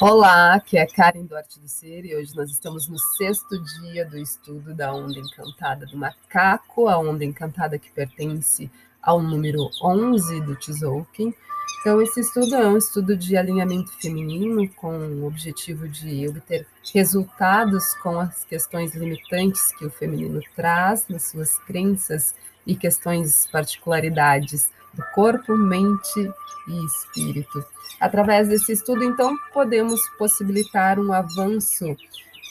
Olá, 0.00 0.54
aqui 0.54 0.76
é 0.76 0.84
Karen 0.86 1.24
Duarte 1.24 1.60
do 1.60 1.68
Ser 1.68 2.04
e 2.04 2.16
hoje 2.16 2.34
nós 2.34 2.50
estamos 2.50 2.88
no 2.88 2.98
sexto 2.98 3.56
dia 3.80 4.04
do 4.04 4.18
estudo 4.18 4.74
da 4.74 4.92
onda 4.92 5.20
encantada 5.20 5.86
do 5.86 5.96
macaco, 5.96 6.88
a 6.88 6.98
onda 6.98 7.24
encantada 7.24 7.78
que 7.78 7.92
pertence 7.92 8.68
ao 9.00 9.22
número 9.22 9.70
11 9.80 10.40
do 10.40 10.56
Tzolk'in. 10.56 11.32
Então, 11.80 12.02
esse 12.02 12.20
estudo 12.20 12.56
é 12.56 12.66
um 12.66 12.76
estudo 12.76 13.16
de 13.16 13.36
alinhamento 13.36 13.92
feminino 13.92 14.68
com 14.70 14.98
o 14.98 15.26
objetivo 15.26 15.88
de 15.88 16.28
obter 16.28 16.66
resultados 16.92 17.94
com 18.02 18.18
as 18.18 18.44
questões 18.44 18.96
limitantes 18.96 19.72
que 19.78 19.86
o 19.86 19.90
feminino 19.90 20.40
traz 20.56 21.06
nas 21.08 21.30
suas 21.30 21.56
crenças 21.60 22.34
e 22.66 22.74
questões 22.74 23.46
particularidades 23.50 24.70
do 24.92 25.02
corpo, 25.14 25.56
mente 25.56 26.32
e 26.68 26.86
espírito. 26.86 27.64
Através 28.00 28.48
desse 28.48 28.72
estudo, 28.72 29.04
então, 29.04 29.36
podemos 29.52 30.00
possibilitar 30.18 30.98
um 30.98 31.12
avanço 31.12 31.96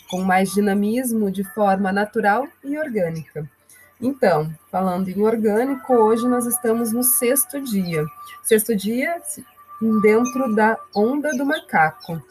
com 0.10 0.22
mais 0.22 0.52
dinamismo 0.52 1.32
de 1.32 1.44
forma 1.44 1.92
natural 1.92 2.48
e 2.64 2.78
orgânica. 2.78 3.50
Então, 4.00 4.54
falando 4.70 5.08
em 5.08 5.22
orgânico, 5.22 5.94
hoje 5.94 6.28
nós 6.28 6.46
estamos 6.46 6.92
no 6.92 7.04
sexto 7.04 7.60
dia. 7.62 8.06
Sexto 8.44 8.76
dia 8.76 9.22
dentro 10.02 10.54
da 10.54 10.78
onda 10.96 11.32
do 11.32 11.46
macaco. 11.46 12.22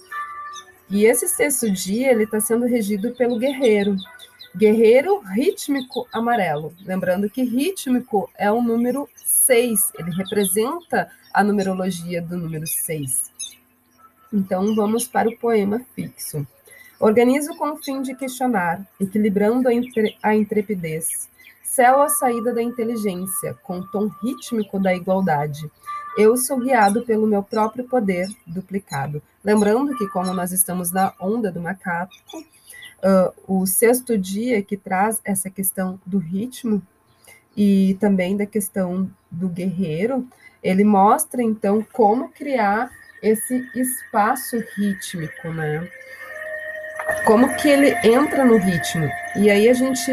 E 0.89 1.07
esse 1.07 1.27
sexto 1.27 1.71
dia 1.71 2.11
ele 2.11 2.25
está 2.25 2.41
sendo 2.41 2.67
regido 2.67 3.13
pelo 3.13 3.39
guerreiro, 3.39 3.97
guerreiro 4.57 5.21
rítmico 5.21 6.07
amarelo. 6.13 6.75
Lembrando 6.85 7.29
que 7.31 7.43
rítmico 7.43 8.31
é 8.37 8.51
o 8.51 8.63
número 8.63 9.09
6, 9.17 9.93
ele 9.99 10.11
representa 10.11 11.11
a 11.33 11.43
numerologia 11.43 12.21
do 12.21 12.37
número 12.37 12.67
6. 12.67 13.31
Então, 14.33 14.75
vamos 14.75 15.07
para 15.07 15.29
o 15.29 15.37
poema 15.37 15.81
fixo. 15.95 16.47
Organizo 16.99 17.57
com 17.57 17.73
o 17.73 17.77
fim 17.77 18.01
de 18.01 18.15
questionar, 18.15 18.87
equilibrando 19.01 19.69
a, 19.69 19.73
a 20.23 20.35
intrepidez. 20.35 21.29
Celo 21.63 22.03
a 22.03 22.09
saída 22.09 22.55
da 22.55 22.63
inteligência, 22.63 23.55
com 23.63 23.79
o 23.79 23.87
tom 23.91 24.09
rítmico 24.23 24.79
da 24.79 24.95
igualdade. 24.95 25.71
Eu 26.17 26.37
sou 26.37 26.59
guiado 26.59 27.03
pelo 27.03 27.27
meu 27.27 27.43
próprio 27.43 27.85
poder 27.89 28.29
duplicado. 28.47 29.23
Lembrando 29.43 29.97
que, 29.97 30.07
como 30.09 30.33
nós 30.33 30.53
estamos 30.53 30.93
na 30.93 31.13
onda 31.19 31.51
do 31.51 31.61
macaco, 31.61 32.13
uh, 33.03 33.33
o 33.47 33.67
sexto 33.67 34.17
dia 34.17 34.63
que 34.63 34.77
traz 34.77 35.21
essa 35.25 35.51
questão 35.51 36.01
do 36.07 36.19
ritmo 36.19 36.83
e 37.57 37.97
também 38.01 38.37
da 38.37 38.47
questão 38.47 39.11
do 39.31 39.49
guerreiro, 39.49 40.27
ele 40.63 40.85
mostra 40.85 41.43
então 41.43 41.85
como 41.93 42.31
criar 42.31 42.91
esse 43.23 43.69
espaço 43.75 44.57
rítmico, 44.77 45.49
né? 45.49 45.89
Como 47.25 47.55
que 47.57 47.69
ele 47.69 47.95
entra 48.05 48.45
no 48.45 48.57
ritmo. 48.57 49.09
E 49.37 49.51
aí 49.51 49.69
a 49.69 49.75
gente 49.75 50.11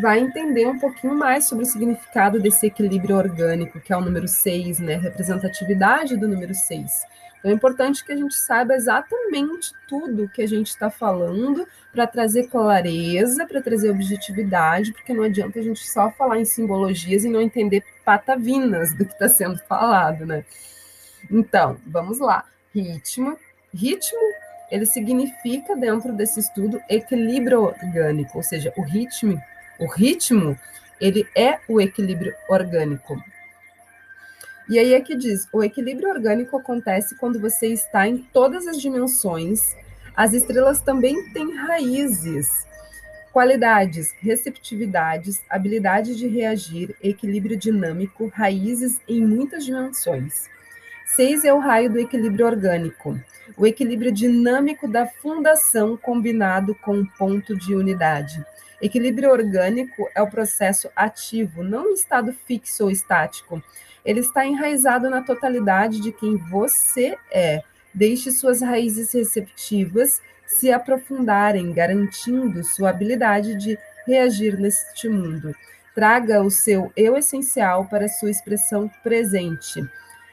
vai 0.00 0.20
entender 0.20 0.66
um 0.66 0.78
pouquinho 0.78 1.14
mais 1.14 1.46
sobre 1.46 1.64
o 1.64 1.66
significado 1.66 2.40
desse 2.40 2.66
equilíbrio 2.66 3.16
orgânico, 3.16 3.80
que 3.80 3.92
é 3.92 3.96
o 3.96 4.00
número 4.00 4.28
6, 4.28 4.78
né? 4.78 4.96
Representatividade 4.96 6.16
do 6.16 6.28
número 6.28 6.54
6. 6.54 7.04
Então 7.40 7.50
é 7.50 7.54
importante 7.54 8.04
que 8.04 8.12
a 8.12 8.16
gente 8.16 8.34
saiba 8.34 8.74
exatamente 8.74 9.72
tudo 9.88 10.28
que 10.28 10.42
a 10.42 10.46
gente 10.46 10.68
está 10.68 10.90
falando 10.90 11.66
para 11.90 12.06
trazer 12.06 12.48
clareza, 12.48 13.46
para 13.46 13.62
trazer 13.62 13.90
objetividade, 13.90 14.92
porque 14.92 15.12
não 15.12 15.24
adianta 15.24 15.58
a 15.58 15.62
gente 15.62 15.84
só 15.88 16.10
falar 16.10 16.38
em 16.38 16.44
simbologias 16.44 17.24
e 17.24 17.30
não 17.30 17.40
entender 17.40 17.82
patavinas 18.04 18.92
do 18.92 19.06
que 19.06 19.12
está 19.12 19.28
sendo 19.28 19.58
falado, 19.60 20.26
né? 20.26 20.44
Então, 21.30 21.78
vamos 21.86 22.18
lá. 22.18 22.44
Ritmo. 22.74 23.36
Ritmo, 23.74 24.20
ele 24.70 24.86
significa, 24.86 25.74
dentro 25.74 26.12
desse 26.12 26.40
estudo, 26.40 26.80
equilíbrio 26.88 27.62
orgânico, 27.62 28.38
ou 28.38 28.42
seja, 28.42 28.72
o 28.76 28.82
ritmo, 28.82 29.40
o 29.78 29.86
ritmo, 29.86 30.58
ele 31.00 31.26
é 31.34 31.58
o 31.66 31.80
equilíbrio 31.80 32.34
orgânico. 32.48 33.20
E 34.70 34.78
aí 34.78 34.94
é 34.94 35.00
que 35.00 35.16
diz: 35.16 35.48
o 35.52 35.64
equilíbrio 35.64 36.08
orgânico 36.08 36.56
acontece 36.56 37.16
quando 37.16 37.40
você 37.40 37.66
está 37.66 38.06
em 38.06 38.18
todas 38.18 38.68
as 38.68 38.80
dimensões. 38.80 39.74
As 40.16 40.32
estrelas 40.32 40.80
também 40.80 41.28
têm 41.32 41.56
raízes, 41.56 42.46
qualidades, 43.32 44.14
receptividades, 44.20 45.42
habilidade 45.50 46.14
de 46.14 46.28
reagir, 46.28 46.94
equilíbrio 47.02 47.56
dinâmico, 47.56 48.28
raízes 48.28 49.00
em 49.08 49.26
muitas 49.26 49.64
dimensões. 49.64 50.48
Seis 51.16 51.44
é 51.44 51.52
o 51.52 51.58
raio 51.58 51.90
do 51.90 51.98
equilíbrio 51.98 52.46
orgânico, 52.46 53.18
o 53.56 53.66
equilíbrio 53.66 54.12
dinâmico 54.12 54.86
da 54.86 55.04
fundação 55.04 55.96
combinado 55.96 56.76
com 56.76 56.98
um 56.98 57.06
ponto 57.18 57.56
de 57.56 57.74
unidade. 57.74 58.44
Equilíbrio 58.80 59.32
orgânico 59.32 60.08
é 60.14 60.22
o 60.22 60.30
processo 60.30 60.88
ativo, 60.94 61.64
não 61.64 61.90
um 61.90 61.94
estado 61.94 62.32
fixo 62.46 62.84
ou 62.84 62.90
estático 62.90 63.60
ele 64.04 64.20
está 64.20 64.46
enraizado 64.46 65.10
na 65.10 65.22
totalidade 65.22 66.00
de 66.00 66.12
quem 66.12 66.36
você 66.36 67.16
é. 67.30 67.62
Deixe 67.92 68.30
suas 68.30 68.60
raízes 68.60 69.12
receptivas 69.12 70.20
se 70.46 70.72
aprofundarem, 70.72 71.72
garantindo 71.72 72.64
sua 72.64 72.90
habilidade 72.90 73.54
de 73.56 73.78
reagir 74.06 74.58
neste 74.58 75.08
mundo. 75.08 75.54
Traga 75.94 76.42
o 76.42 76.50
seu 76.50 76.92
eu 76.96 77.16
essencial 77.16 77.86
para 77.86 78.08
sua 78.08 78.30
expressão 78.30 78.90
presente. 79.02 79.82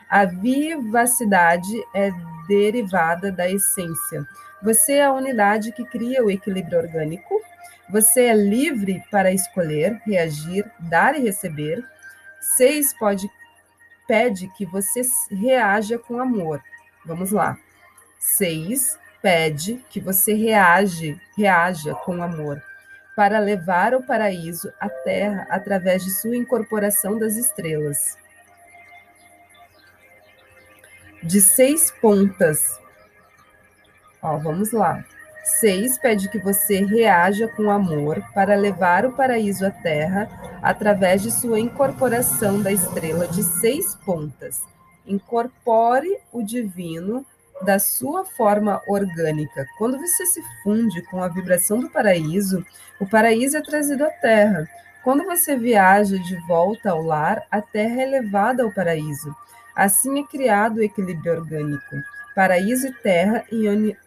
A 0.09 0.25
vivacidade 0.25 1.73
é 1.93 2.11
derivada 2.47 3.31
da 3.31 3.49
essência. 3.49 4.25
Você 4.63 4.93
é 4.93 5.05
a 5.05 5.13
unidade 5.13 5.71
que 5.71 5.85
cria 5.85 6.23
o 6.23 6.31
equilíbrio 6.31 6.79
orgânico. 6.79 7.41
Você 7.89 8.23
é 8.23 8.33
livre 8.33 9.03
para 9.11 9.31
escolher, 9.31 9.99
reagir, 10.05 10.65
dar 10.79 11.15
e 11.15 11.21
receber. 11.21 11.83
Seis 12.39 12.93
pode 12.97 13.29
pede 14.07 14.47
que 14.49 14.65
você 14.65 15.01
reaja 15.29 15.99
com 15.99 16.19
amor. 16.19 16.63
Vamos 17.05 17.31
lá. 17.31 17.57
Seis, 18.17 18.97
pede 19.21 19.83
que 19.89 19.99
você 19.99 20.33
reage, 20.33 21.19
reaja 21.37 21.93
com 21.93 22.23
amor, 22.23 22.63
para 23.15 23.39
levar 23.39 23.93
o 23.93 24.03
paraíso 24.03 24.71
à 24.79 24.89
terra 24.89 25.45
através 25.49 26.03
de 26.03 26.11
sua 26.11 26.35
incorporação 26.35 27.19
das 27.19 27.35
estrelas. 27.35 28.17
De 31.21 31.41
seis 31.41 31.91
pontas. 31.91 32.79
Ó, 34.21 34.37
vamos 34.37 34.71
lá. 34.71 35.03
6 35.47 35.97
pede 35.99 36.29
que 36.29 36.37
você 36.37 36.83
reaja 36.83 37.47
com 37.47 37.71
amor 37.71 38.21
para 38.33 38.55
levar 38.55 39.05
o 39.05 39.13
paraíso 39.13 39.65
à 39.65 39.71
terra 39.71 40.29
através 40.61 41.21
de 41.21 41.31
sua 41.31 41.59
incorporação 41.59 42.61
da 42.61 42.71
estrela 42.71 43.27
de 43.27 43.41
seis 43.43 43.95
pontas. 44.05 44.61
Incorpore 45.05 46.19
o 46.33 46.43
divino 46.43 47.25
da 47.61 47.79
sua 47.79 48.25
forma 48.25 48.81
orgânica. 48.87 49.65
Quando 49.77 49.97
você 49.97 50.25
se 50.25 50.41
funde 50.61 51.01
com 51.03 51.23
a 51.23 51.29
vibração 51.29 51.79
do 51.79 51.89
paraíso, 51.89 52.63
o 52.99 53.07
paraíso 53.07 53.55
é 53.57 53.61
trazido 53.61 54.03
à 54.03 54.09
terra. 54.09 54.67
Quando 55.01 55.23
você 55.23 55.55
viaja 55.55 56.19
de 56.19 56.35
volta 56.45 56.91
ao 56.91 57.01
lar, 57.01 57.41
a 57.49 57.61
terra 57.61 58.01
é 58.01 58.05
levada 58.05 58.63
ao 58.63 58.71
paraíso. 58.71 59.33
Assim 59.73 60.19
é 60.19 60.23
criado 60.23 60.77
o 60.77 60.83
equilíbrio 60.83 61.39
orgânico 61.39 61.95
paraíso 62.37 62.85
e 62.85 62.93
terra 62.93 63.43
em, 63.51 63.67
uni, 63.67 63.97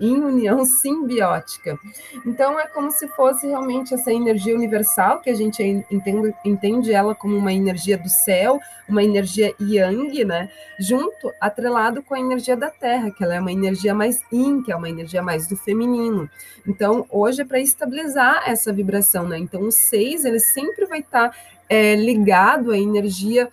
em 0.00 0.20
união 0.20 0.64
simbiótica. 0.66 1.78
Então, 2.26 2.58
é 2.58 2.66
como 2.66 2.90
se 2.90 3.06
fosse 3.06 3.46
realmente 3.46 3.94
essa 3.94 4.12
energia 4.12 4.52
universal, 4.52 5.20
que 5.20 5.30
a 5.30 5.34
gente 5.34 5.62
entende, 5.62 6.34
entende 6.44 6.92
ela 6.92 7.14
como 7.14 7.36
uma 7.36 7.52
energia 7.52 7.96
do 7.96 8.08
céu, 8.08 8.58
uma 8.88 9.04
energia 9.04 9.54
yang, 9.60 10.24
né? 10.24 10.50
Junto, 10.80 11.32
atrelado 11.40 12.02
com 12.02 12.16
a 12.16 12.20
energia 12.20 12.56
da 12.56 12.68
terra, 12.68 13.12
que 13.12 13.22
ela 13.22 13.36
é 13.36 13.40
uma 13.40 13.52
energia 13.52 13.94
mais 13.94 14.20
yin, 14.32 14.60
que 14.60 14.72
é 14.72 14.76
uma 14.76 14.90
energia 14.90 15.22
mais 15.22 15.46
do 15.46 15.56
feminino. 15.56 16.28
Então, 16.66 17.06
hoje 17.08 17.42
é 17.42 17.44
para 17.44 17.60
estabilizar 17.60 18.42
essa 18.44 18.72
vibração, 18.72 19.28
né? 19.28 19.38
Então, 19.38 19.62
o 19.62 19.70
seis, 19.70 20.24
ele 20.24 20.40
sempre 20.40 20.84
vai 20.86 20.98
estar. 20.98 21.30
Tá 21.30 21.36
é, 21.68 21.94
ligado 21.94 22.70
à 22.70 22.78
energia 22.78 23.50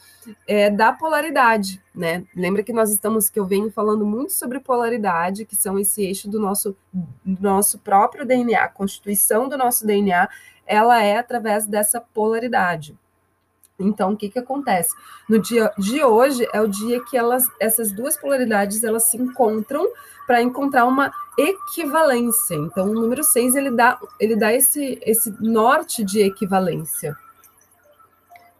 é, 0.47 0.69
da 0.69 0.93
polaridade, 0.93 1.81
né? 1.93 2.23
Lembra 2.35 2.63
que 2.63 2.73
nós 2.73 2.91
estamos, 2.91 3.29
que 3.29 3.39
eu 3.39 3.45
venho 3.45 3.71
falando 3.71 4.05
muito 4.05 4.31
sobre 4.31 4.59
polaridade, 4.59 5.45
que 5.45 5.55
são 5.55 5.77
esse 5.77 6.03
eixo 6.03 6.29
do 6.29 6.39
nosso, 6.39 6.75
do 6.93 7.41
nosso 7.41 7.79
próprio 7.79 8.25
DNA, 8.25 8.63
a 8.63 8.69
constituição 8.69 9.49
do 9.49 9.57
nosso 9.57 9.85
DNA, 9.85 10.29
ela 10.65 11.03
é 11.03 11.17
através 11.17 11.65
dessa 11.65 11.99
polaridade. 11.99 12.97
Então, 13.77 14.13
o 14.13 14.17
que, 14.17 14.29
que 14.29 14.39
acontece? 14.39 14.95
No 15.27 15.37
dia 15.39 15.71
de 15.77 16.01
hoje 16.01 16.47
é 16.53 16.61
o 16.61 16.67
dia 16.67 17.03
que 17.03 17.17
elas, 17.17 17.45
essas 17.59 17.91
duas 17.91 18.15
polaridades 18.15 18.83
elas 18.83 19.03
se 19.03 19.17
encontram 19.17 19.85
para 20.25 20.41
encontrar 20.41 20.85
uma 20.85 21.11
equivalência. 21.37 22.55
Então, 22.55 22.89
o 22.89 22.93
número 22.93 23.23
6 23.23 23.55
ele 23.55 23.71
dá, 23.71 23.99
ele 24.19 24.35
dá 24.35 24.53
esse, 24.53 24.97
esse 25.03 25.35
norte 25.41 26.03
de 26.03 26.21
equivalência. 26.21 27.17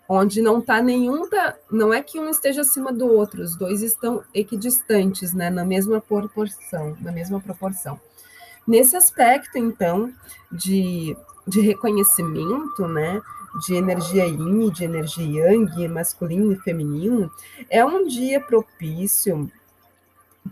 Onde 0.07 0.42
não 0.42 0.60
está 0.60 0.81
nenhum, 0.81 1.28
não 1.72 1.94
é 1.94 2.02
que 2.02 2.19
um 2.19 2.30
esteja 2.30 2.62
acima 2.62 2.94
do 2.94 3.07
outro, 3.07 3.42
os 3.42 3.56
dois 3.56 3.81
estão 3.81 4.24
equidistantes, 4.34 5.34
né, 5.34 5.50
na 5.50 5.66
mesma 5.66 6.00
proporção, 6.00 6.96
na 7.02 7.12
mesma 7.12 7.40
proporção. 7.40 8.00
Nesse 8.68 8.96
aspecto, 8.96 9.57
então, 9.57 10.12
de, 10.52 11.16
de 11.48 11.62
reconhecimento, 11.62 12.88
né, 12.88 13.22
de 13.66 13.75
energia 13.75 14.25
yin, 14.25 14.69
de 14.69 14.84
energia 14.84 15.24
yang, 15.24 15.88
masculino 15.88 16.51
e 16.51 16.58
feminino, 16.58 17.31
é 17.69 17.86
um 17.86 18.06
dia 18.08 18.42
propício 18.42 19.50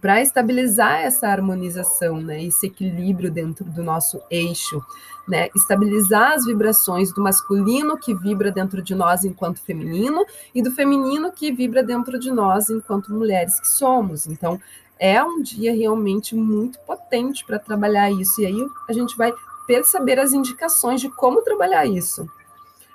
para 0.01 0.21
estabilizar 0.21 1.01
essa 1.01 1.27
harmonização, 1.27 2.19
né, 2.19 2.43
esse 2.43 2.67
equilíbrio 2.67 3.31
dentro 3.31 3.65
do 3.65 3.83
nosso 3.83 4.21
eixo, 4.29 4.83
né, 5.27 5.49
estabilizar 5.55 6.33
as 6.33 6.45
vibrações 6.45 7.13
do 7.13 7.21
masculino 7.21 7.97
que 7.97 8.13
vibra 8.13 8.51
dentro 8.51 8.81
de 8.81 8.93
nós 8.95 9.23
enquanto 9.23 9.61
feminino 9.61 10.25
e 10.53 10.61
do 10.61 10.71
feminino 10.71 11.31
que 11.31 11.51
vibra 11.51 11.83
dentro 11.83 12.19
de 12.19 12.31
nós 12.31 12.69
enquanto 12.69 13.13
mulheres 13.13 13.59
que 13.59 13.67
somos. 13.67 14.27
Então, 14.27 14.59
é 14.99 15.23
um 15.23 15.41
dia 15.41 15.73
realmente 15.73 16.35
muito 16.35 16.79
potente 16.79 17.45
para 17.45 17.59
trabalhar 17.59 18.11
isso 18.11 18.41
e 18.41 18.45
aí 18.45 18.67
a 18.87 18.93
gente 18.93 19.15
vai 19.17 19.33
perceber 19.65 20.19
as 20.19 20.33
indicações 20.33 21.01
de 21.01 21.09
como 21.09 21.41
trabalhar 21.41 21.85
isso 21.85 22.27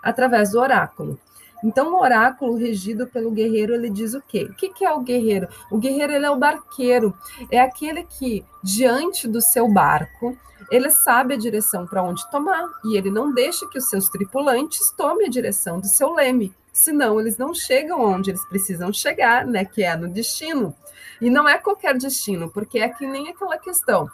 através 0.02 0.52
do 0.52 0.60
oráculo. 0.60 1.18
Então, 1.62 1.92
o 1.92 2.00
oráculo 2.00 2.56
regido 2.56 3.06
pelo 3.06 3.30
guerreiro, 3.30 3.74
ele 3.74 3.90
diz 3.90 4.14
o 4.14 4.22
quê? 4.22 4.44
O 4.44 4.54
que 4.54 4.84
é 4.84 4.92
o 4.92 5.00
guerreiro? 5.00 5.48
O 5.70 5.78
guerreiro 5.78 6.12
ele 6.12 6.26
é 6.26 6.30
o 6.30 6.38
barqueiro, 6.38 7.16
é 7.50 7.60
aquele 7.60 8.04
que, 8.04 8.44
diante 8.62 9.26
do 9.26 9.40
seu 9.40 9.68
barco, 9.68 10.36
ele 10.70 10.90
sabe 10.90 11.34
a 11.34 11.38
direção 11.38 11.86
para 11.86 12.02
onde 12.02 12.28
tomar 12.30 12.68
e 12.84 12.96
ele 12.96 13.10
não 13.10 13.32
deixa 13.32 13.66
que 13.68 13.78
os 13.78 13.88
seus 13.88 14.08
tripulantes 14.08 14.90
tomem 14.96 15.26
a 15.26 15.30
direção 15.30 15.80
do 15.80 15.86
seu 15.86 16.12
leme, 16.12 16.54
senão 16.72 17.18
eles 17.18 17.38
não 17.38 17.54
chegam 17.54 18.00
onde 18.00 18.30
eles 18.30 18.44
precisam 18.48 18.92
chegar, 18.92 19.46
né, 19.46 19.64
que 19.64 19.82
é 19.82 19.96
no 19.96 20.08
destino. 20.08 20.74
E 21.20 21.30
não 21.30 21.48
é 21.48 21.58
qualquer 21.58 21.96
destino, 21.96 22.50
porque 22.50 22.78
é 22.78 22.88
que 22.88 23.06
nem 23.06 23.28
aquela 23.28 23.58
questão 23.58 24.08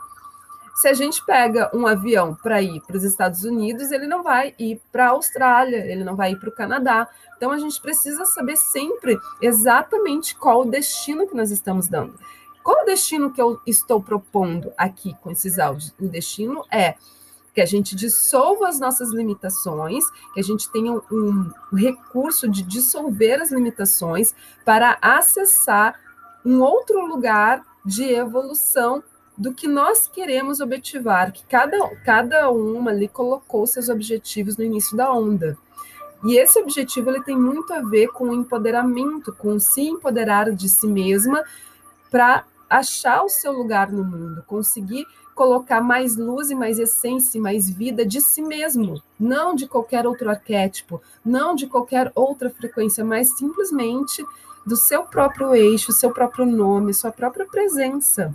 se 0.74 0.88
a 0.88 0.92
gente 0.92 1.24
pega 1.24 1.70
um 1.72 1.86
avião 1.86 2.34
para 2.34 2.60
ir 2.60 2.80
para 2.80 2.96
os 2.96 3.04
Estados 3.04 3.44
Unidos, 3.44 3.92
ele 3.92 4.06
não 4.06 4.22
vai 4.22 4.54
ir 4.58 4.82
para 4.90 5.06
a 5.06 5.10
Austrália, 5.10 5.86
ele 5.86 6.02
não 6.02 6.16
vai 6.16 6.32
ir 6.32 6.36
para 6.40 6.48
o 6.48 6.54
Canadá. 6.54 7.08
Então 7.36 7.52
a 7.52 7.58
gente 7.58 7.80
precisa 7.80 8.24
saber 8.24 8.56
sempre 8.56 9.16
exatamente 9.40 10.34
qual 10.34 10.62
o 10.62 10.70
destino 10.70 11.28
que 11.28 11.36
nós 11.36 11.50
estamos 11.50 11.88
dando. 11.88 12.18
Qual 12.62 12.82
o 12.82 12.86
destino 12.86 13.30
que 13.30 13.40
eu 13.40 13.60
estou 13.66 14.02
propondo 14.02 14.72
aqui 14.76 15.14
com 15.22 15.30
esses 15.30 15.58
áudios? 15.58 15.94
O 16.00 16.08
destino 16.08 16.64
é 16.72 16.94
que 17.54 17.60
a 17.60 17.66
gente 17.66 17.94
dissolva 17.94 18.68
as 18.68 18.80
nossas 18.80 19.10
limitações, 19.10 20.02
que 20.32 20.40
a 20.40 20.42
gente 20.42 20.70
tenha 20.72 20.92
um, 20.92 21.00
um 21.72 21.76
recurso 21.76 22.48
de 22.48 22.62
dissolver 22.62 23.40
as 23.40 23.52
limitações 23.52 24.34
para 24.64 24.98
acessar 25.00 26.00
um 26.44 26.60
outro 26.60 27.06
lugar 27.06 27.62
de 27.84 28.02
evolução 28.12 29.04
do 29.36 29.52
que 29.52 29.66
nós 29.66 30.06
queremos 30.06 30.60
objetivar, 30.60 31.32
que 31.32 31.44
cada, 31.46 31.76
cada 32.04 32.50
uma 32.50 32.90
ali 32.90 33.08
colocou 33.08 33.66
seus 33.66 33.88
objetivos 33.88 34.56
no 34.56 34.64
início 34.64 34.96
da 34.96 35.12
onda. 35.12 35.58
E 36.24 36.36
esse 36.38 36.58
objetivo 36.58 37.10
ele 37.10 37.22
tem 37.22 37.36
muito 37.36 37.72
a 37.72 37.80
ver 37.82 38.08
com 38.08 38.28
o 38.28 38.34
empoderamento, 38.34 39.34
com 39.34 39.58
se 39.58 39.82
empoderar 39.82 40.50
de 40.52 40.68
si 40.68 40.86
mesma 40.86 41.44
para 42.10 42.44
achar 42.70 43.22
o 43.22 43.28
seu 43.28 43.52
lugar 43.52 43.92
no 43.92 44.04
mundo, 44.04 44.42
conseguir 44.46 45.06
colocar 45.34 45.80
mais 45.80 46.16
luz 46.16 46.50
e 46.50 46.54
mais 46.54 46.78
essência 46.78 47.36
e 47.36 47.40
mais 47.40 47.68
vida 47.68 48.06
de 48.06 48.20
si 48.20 48.40
mesmo, 48.40 49.02
não 49.18 49.54
de 49.54 49.66
qualquer 49.66 50.06
outro 50.06 50.30
arquétipo, 50.30 51.02
não 51.24 51.54
de 51.54 51.66
qualquer 51.66 52.10
outra 52.14 52.48
frequência, 52.48 53.04
mas 53.04 53.36
simplesmente 53.36 54.24
do 54.64 54.76
seu 54.76 55.02
próprio 55.02 55.54
eixo, 55.54 55.92
seu 55.92 56.10
próprio 56.10 56.46
nome, 56.46 56.94
sua 56.94 57.10
própria 57.10 57.46
presença. 57.46 58.34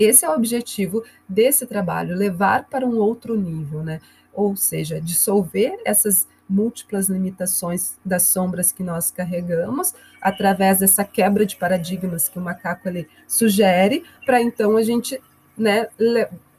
Esse 0.00 0.24
é 0.24 0.30
o 0.30 0.34
objetivo 0.34 1.04
desse 1.28 1.66
trabalho, 1.66 2.16
levar 2.16 2.64
para 2.70 2.86
um 2.86 2.96
outro 2.96 3.36
nível, 3.36 3.84
né? 3.84 4.00
Ou 4.32 4.56
seja, 4.56 4.98
dissolver 4.98 5.78
essas 5.84 6.26
múltiplas 6.48 7.10
limitações 7.10 7.98
das 8.02 8.22
sombras 8.22 8.72
que 8.72 8.82
nós 8.82 9.10
carregamos, 9.10 9.94
através 10.18 10.78
dessa 10.78 11.04
quebra 11.04 11.44
de 11.44 11.54
paradigmas 11.54 12.30
que 12.30 12.38
o 12.38 12.42
macaco 12.42 12.88
ele 12.88 13.06
sugere, 13.28 14.02
para 14.24 14.40
então 14.40 14.78
a 14.78 14.82
gente 14.82 15.20
né, 15.56 15.88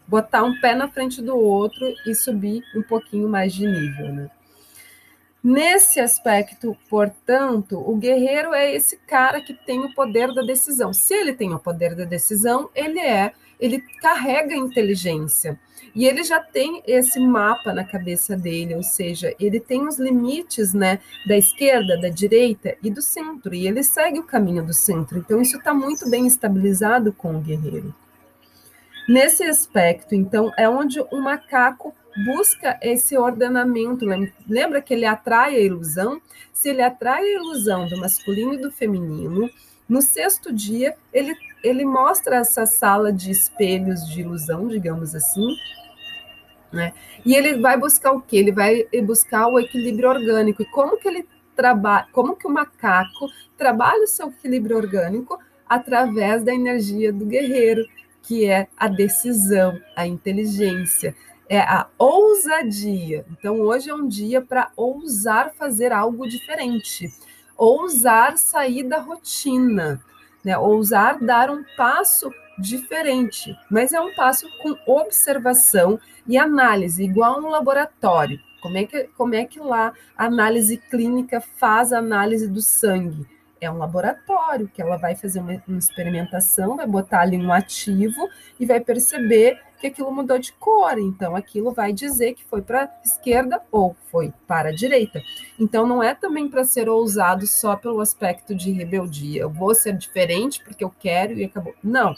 botar 0.08 0.44
um 0.44 0.62
pé 0.62 0.76
na 0.76 0.88
frente 0.88 1.20
do 1.20 1.36
outro 1.36 1.92
e 2.06 2.14
subir 2.14 2.64
um 2.76 2.84
pouquinho 2.84 3.28
mais 3.28 3.54
de 3.54 3.66
nível. 3.66 4.14
Né? 4.14 4.30
Nesse 5.44 6.00
aspecto, 6.00 6.78
portanto, 6.88 7.80
o 7.80 7.96
guerreiro 7.96 8.54
é 8.54 8.76
esse 8.76 8.98
cara 9.08 9.42
que 9.42 9.54
tem 9.54 9.80
o 9.80 9.94
poder 9.94 10.32
da 10.36 10.44
decisão. 10.44 10.94
Se 10.94 11.16
ele 11.16 11.34
tem 11.34 11.52
o 11.52 11.60
poder 11.60 11.96
da 11.96 12.06
decisão, 12.06 12.70
ele 12.76 13.00
é, 13.00 13.34
ele 13.60 13.80
carrega 14.00 14.56
inteligência. 14.56 15.60
E 15.96 16.06
ele 16.06 16.24
já 16.24 16.40
tem 16.40 16.84
esse 16.86 17.20
mapa 17.20 17.74
na 17.74 17.84
cabeça 17.84 18.38
dele, 18.38 18.76
ou 18.76 18.84
seja, 18.84 19.36
ele 19.40 19.60
tem 19.60 19.88
os 19.88 19.98
limites, 19.98 20.74
né, 20.74 21.00
da 21.28 21.36
esquerda, 21.36 22.00
da 22.00 22.08
direita 22.08 22.78
e 22.82 22.92
do 22.92 23.02
centro, 23.02 23.54
e 23.54 23.68
ele 23.68 23.84
segue 23.84 24.20
o 24.20 24.24
caminho 24.24 24.64
do 24.64 24.74
centro. 24.74 25.18
Então 25.18 25.42
isso 25.42 25.58
está 25.58 25.74
muito 25.74 26.08
bem 26.10 26.28
estabilizado 26.28 27.12
com 27.12 27.36
o 27.36 27.42
guerreiro. 27.42 27.94
Nesse 29.08 29.44
aspecto, 29.44 30.16
então, 30.16 30.52
é 30.58 30.70
onde 30.70 31.00
o 31.12 31.22
macaco 31.22 31.94
busca 32.26 32.78
esse 32.82 33.18
ordenamento. 33.18 34.06
Lembra 34.48 34.82
que 34.82 34.94
ele 34.94 35.06
atrai 35.06 35.56
a 35.56 35.60
ilusão? 35.60 36.22
Se 36.54 36.70
ele 36.70 36.82
atrai 36.82 37.24
a 37.24 37.36
ilusão 37.36 37.88
do 37.88 37.98
masculino 37.98 38.54
e 38.54 38.58
do 38.58 38.72
feminino, 38.72 39.50
no 39.88 40.02
sexto 40.02 40.54
dia, 40.54 40.96
ele, 41.12 41.36
ele 41.64 41.84
mostra 41.84 42.38
essa 42.38 42.66
sala 42.66 43.12
de 43.12 43.32
espelhos 43.32 44.08
de 44.08 44.22
ilusão, 44.22 44.68
digamos 44.68 45.16
assim, 45.16 45.56
né? 46.72 46.94
E 47.26 47.36
ele 47.36 47.60
vai 47.60 47.78
buscar 47.78 48.14
o 48.14 48.22
quê? 48.22 48.38
Ele 48.38 48.52
vai 48.52 48.88
buscar 49.04 49.48
o 49.48 49.60
equilíbrio 49.60 50.10
orgânico. 50.10 50.62
E 50.62 50.66
como 50.66 50.98
que 50.98 51.08
ele 51.08 51.28
trabalha, 51.56 52.08
como 52.12 52.36
que 52.36 52.48
o 52.48 52.50
macaco 52.50 53.28
trabalha 53.58 54.04
o 54.04 54.08
seu 54.08 54.30
equilíbrio 54.30 54.78
orgânico 54.78 55.38
através 55.68 56.44
da 56.44 56.54
energia 56.54 57.12
do 57.12 57.26
guerreiro, 57.26 57.86
que 58.22 58.46
é 58.46 58.68
a 58.78 58.88
decisão, 58.88 59.80
a 59.96 60.06
inteligência, 60.06 61.16
é 61.50 61.60
a 61.60 61.88
ousadia. 61.98 63.26
Então, 63.32 63.60
hoje 63.60 63.90
é 63.90 63.94
um 63.94 64.08
dia 64.08 64.42
para 64.42 64.72
ousar 64.76 65.52
fazer 65.54 65.92
algo 65.92 66.28
diferente, 66.28 67.10
ousar 67.58 68.38
sair 68.38 68.84
da 68.84 69.00
rotina, 69.00 70.02
né? 70.44 70.58
ousar 70.58 71.20
dar 71.20 71.50
um 71.50 71.64
passo 71.76 72.32
diferente, 72.58 73.54
mas 73.70 73.92
é 73.92 74.00
um 74.00 74.14
passo 74.16 74.48
com 74.62 74.78
observação 74.86 76.00
e 76.28 76.38
análise, 76.38 77.04
igual 77.04 77.40
um 77.42 77.50
laboratório. 77.50 78.40
Como 78.62 78.78
é 78.78 78.86
que, 78.86 79.10
como 79.18 79.34
é 79.34 79.44
que 79.44 79.60
lá 79.60 79.92
a 80.16 80.26
análise 80.26 80.78
clínica 80.78 81.42
faz 81.42 81.92
a 81.92 81.98
análise 81.98 82.48
do 82.48 82.62
sangue? 82.62 83.26
É 83.62 83.70
um 83.70 83.78
laboratório 83.78 84.68
que 84.68 84.82
ela 84.82 84.98
vai 84.98 85.16
fazer 85.16 85.40
uma, 85.40 85.64
uma, 85.68 85.78
experimentação, 85.78 86.76
vai 86.76 86.88
botar 86.88 87.22
ali 87.22 87.38
um 87.38 87.54
ativo 87.54 88.28
e 88.60 88.66
vai 88.66 88.80
perceber 88.80 89.62
que 89.80 89.86
aquilo 89.86 90.12
mudou 90.12 90.40
de 90.40 90.52
cor. 90.54 90.98
Então, 90.98 91.36
aquilo 91.36 91.72
vai 91.72 91.94
dizer 91.94 92.34
que 92.34 92.44
foi 92.44 92.64
para 92.64 92.84
a 92.84 92.90
esquerda 93.06 93.62
ou 93.72 93.96
foi 94.10 94.34
para 94.48 94.70
a 94.70 94.76
direita. 94.76 95.22
Então, 95.60 95.86
não 95.86 96.02
é 96.02 96.16
também 96.16 96.50
para 96.50 96.64
ser 96.64 96.90
ousado 96.90 97.46
só 97.46 97.76
pelo 97.76 98.02
aspecto 98.02 98.56
de 98.56 98.72
rebeldia. 98.72 99.42
Eu 99.42 99.50
vou 99.50 99.76
ser 99.76 99.96
diferente 99.96 100.64
porque 100.64 100.84
eu 100.84 100.94
quero 101.00 101.34
e 101.34 101.46
acabou. 101.46 101.76
Não. 101.84 102.16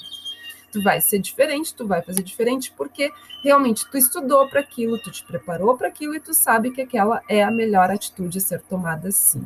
Tu 0.71 0.81
vai 0.81 1.01
ser 1.01 1.19
diferente, 1.19 1.75
tu 1.75 1.85
vai 1.85 2.01
fazer 2.01 2.23
diferente 2.23 2.73
porque 2.75 3.11
realmente 3.43 3.85
tu 3.91 3.97
estudou 3.97 4.47
para 4.47 4.61
aquilo, 4.61 4.97
tu 4.97 5.11
te 5.11 5.23
preparou 5.23 5.77
para 5.77 5.89
aquilo 5.89 6.15
e 6.15 6.19
tu 6.19 6.33
sabe 6.33 6.71
que 6.71 6.81
aquela 6.81 7.21
é 7.29 7.43
a 7.43 7.51
melhor 7.51 7.91
atitude 7.91 8.39
a 8.39 8.41
ser 8.41 8.61
tomada 8.61 9.11
sim. 9.11 9.45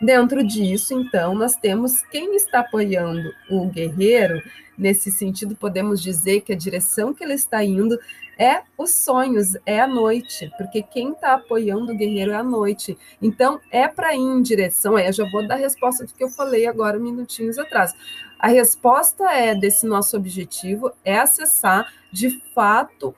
Dentro 0.00 0.42
disso, 0.42 0.94
então, 0.94 1.34
nós 1.34 1.56
temos 1.56 2.00
quem 2.10 2.34
está 2.34 2.60
apoiando 2.60 3.34
o 3.50 3.66
guerreiro, 3.66 4.42
nesse 4.76 5.10
sentido, 5.10 5.54
podemos 5.54 6.02
dizer 6.02 6.40
que 6.40 6.54
a 6.54 6.56
direção 6.56 7.12
que 7.12 7.22
ele 7.22 7.34
está 7.34 7.62
indo 7.62 7.98
é 8.38 8.62
os 8.78 8.94
sonhos, 8.94 9.54
é 9.66 9.78
a 9.78 9.86
noite, 9.86 10.50
porque 10.56 10.82
quem 10.82 11.12
está 11.12 11.34
apoiando 11.34 11.92
o 11.92 11.94
guerreiro 11.94 12.32
é 12.32 12.36
a 12.36 12.42
noite. 12.42 12.96
Então, 13.20 13.60
é 13.70 13.86
para 13.86 14.14
ir 14.14 14.20
em 14.20 14.40
direção, 14.40 14.96
aí 14.96 15.06
eu 15.06 15.12
já 15.12 15.30
vou 15.30 15.46
dar 15.46 15.56
a 15.56 15.58
resposta 15.58 16.06
do 16.06 16.14
que 16.14 16.24
eu 16.24 16.30
falei 16.30 16.66
agora, 16.66 16.98
minutinhos 16.98 17.58
atrás. 17.58 17.94
A 18.38 18.48
resposta 18.48 19.30
é 19.30 19.54
desse 19.54 19.86
nosso 19.86 20.16
objetivo 20.16 20.90
é 21.04 21.18
acessar 21.18 21.92
de 22.10 22.42
fato 22.54 23.14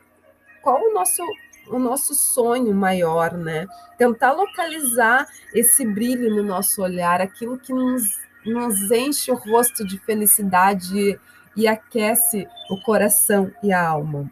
qual 0.61 0.81
o 0.83 0.93
nosso 0.93 1.23
o 1.69 1.79
nosso 1.79 2.15
sonho 2.15 2.75
maior, 2.75 3.33
né? 3.37 3.67
Tentar 3.97 4.33
localizar 4.33 5.27
esse 5.55 5.87
brilho 5.87 6.35
no 6.35 6.43
nosso 6.43 6.83
olhar, 6.83 7.21
aquilo 7.21 7.59
que 7.59 7.73
nos, 7.73 8.03
nos 8.45 8.91
enche 8.91 9.31
o 9.31 9.37
rosto 9.37 9.87
de 9.87 9.99
felicidade 9.99 11.19
e 11.57 11.69
aquece 11.69 12.47
o 12.71 12.81
coração 12.81 13.51
e 13.63 13.73
a 13.73 13.87
alma. 13.87 14.31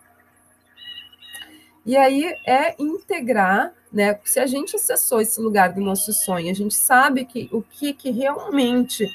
E 1.84 1.96
aí 1.96 2.34
é 2.46 2.74
integrar, 2.78 3.72
né? 3.92 4.18
Se 4.24 4.38
a 4.38 4.46
gente 4.46 4.76
acessou 4.76 5.20
esse 5.20 5.40
lugar 5.40 5.72
do 5.72 5.80
nosso 5.80 6.12
sonho, 6.12 6.50
a 6.50 6.54
gente 6.54 6.74
sabe 6.74 7.24
que 7.24 7.48
o 7.52 7.62
que, 7.62 7.92
que 7.92 8.10
realmente 8.10 9.06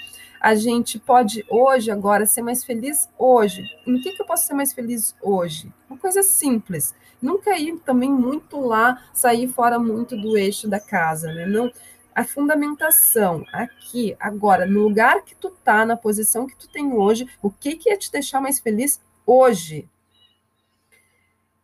a 0.45 0.53
gente 0.53 0.99
pode 0.99 1.43
hoje, 1.49 1.89
agora, 1.89 2.23
ser 2.27 2.43
mais 2.43 2.63
feliz 2.63 3.09
hoje. 3.17 3.63
Em 3.83 3.99
que, 3.99 4.11
que 4.11 4.21
eu 4.21 4.27
posso 4.27 4.45
ser 4.45 4.53
mais 4.53 4.73
feliz 4.73 5.15
hoje? 5.19 5.73
Uma 5.89 5.97
coisa 5.97 6.21
simples. 6.21 6.93
Nunca 7.19 7.57
ir 7.57 7.79
também 7.79 8.11
muito 8.11 8.59
lá, 8.59 9.03
sair 9.11 9.47
fora 9.47 9.79
muito 9.79 10.15
do 10.15 10.37
eixo 10.37 10.67
da 10.67 10.79
casa, 10.79 11.33
né? 11.33 11.47
Não, 11.47 11.71
a 12.13 12.23
fundamentação 12.23 13.43
aqui, 13.51 14.15
agora, 14.19 14.67
no 14.67 14.83
lugar 14.83 15.25
que 15.25 15.35
tu 15.35 15.49
tá, 15.49 15.83
na 15.83 15.97
posição 15.97 16.45
que 16.45 16.55
tu 16.55 16.69
tem 16.69 16.93
hoje, 16.93 17.27
o 17.41 17.49
que 17.49 17.75
que 17.75 17.89
ia 17.89 17.97
te 17.97 18.11
deixar 18.11 18.39
mais 18.39 18.59
feliz 18.59 19.01
hoje? 19.25 19.89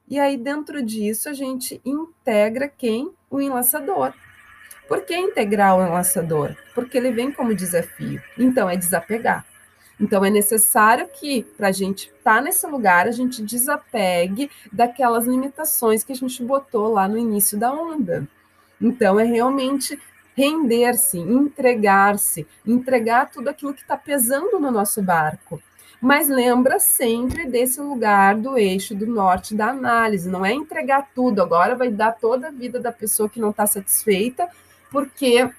E 0.08 0.20
aí, 0.20 0.36
dentro 0.38 0.84
disso, 0.84 1.30
a 1.30 1.34
gente 1.34 1.80
integra 1.86 2.68
quem? 2.68 3.14
O 3.30 3.40
enlaçador. 3.40 4.12
Por 4.92 5.06
que 5.06 5.16
integrar 5.16 5.78
o 5.78 5.88
enlaçador? 5.88 6.54
Porque 6.76 6.98
ele 6.98 7.14
vem 7.14 7.32
como 7.32 7.56
desafio. 7.56 8.22
Então, 8.38 8.70
é 8.70 8.76
desapegar. 8.76 9.46
Então, 9.98 10.26
é 10.26 10.30
necessário 10.30 11.08
que, 11.08 11.44
para 11.56 11.70
a 11.70 11.72
gente 11.72 12.10
estar 12.10 12.36
tá 12.36 12.42
nesse 12.42 12.68
lugar, 12.68 13.08
a 13.08 13.12
gente 13.12 13.42
desapegue 13.42 14.52
daquelas 14.70 15.26
limitações 15.26 16.04
que 16.04 16.12
a 16.12 16.16
gente 16.16 16.44
botou 16.44 16.92
lá 16.92 17.08
no 17.08 17.18
início 17.18 17.58
da 17.58 17.72
onda. 17.72 18.28
Então, 18.82 19.18
é 19.18 19.24
realmente 19.24 19.98
render-se, 20.36 21.20
entregar-se, 21.20 22.46
entregar 22.68 23.32
tudo 23.32 23.48
aquilo 23.48 23.74
que 23.74 23.84
está 23.84 23.96
pesando 23.96 24.60
no 24.60 24.72
nosso 24.72 25.02
barco 25.02 25.64
mas 26.02 26.28
lembra 26.28 26.80
sempre 26.80 27.46
desse 27.46 27.80
lugar 27.80 28.36
do 28.36 28.58
eixo 28.58 28.96
do 28.96 29.06
norte 29.06 29.54
da 29.54 29.68
análise, 29.68 30.28
não 30.28 30.44
é 30.44 30.52
entregar 30.52 31.12
tudo, 31.14 31.44
agora 31.44 31.76
vai 31.76 31.92
dar 31.92 32.14
toda 32.14 32.48
a 32.48 32.52
vida 32.52 32.80
da 32.80 32.92
pessoa 32.92 33.30
que 33.30 33.40
não 33.40 33.52
está 33.52 33.68
satisfeita, 33.68 34.50
porque 34.92 35.50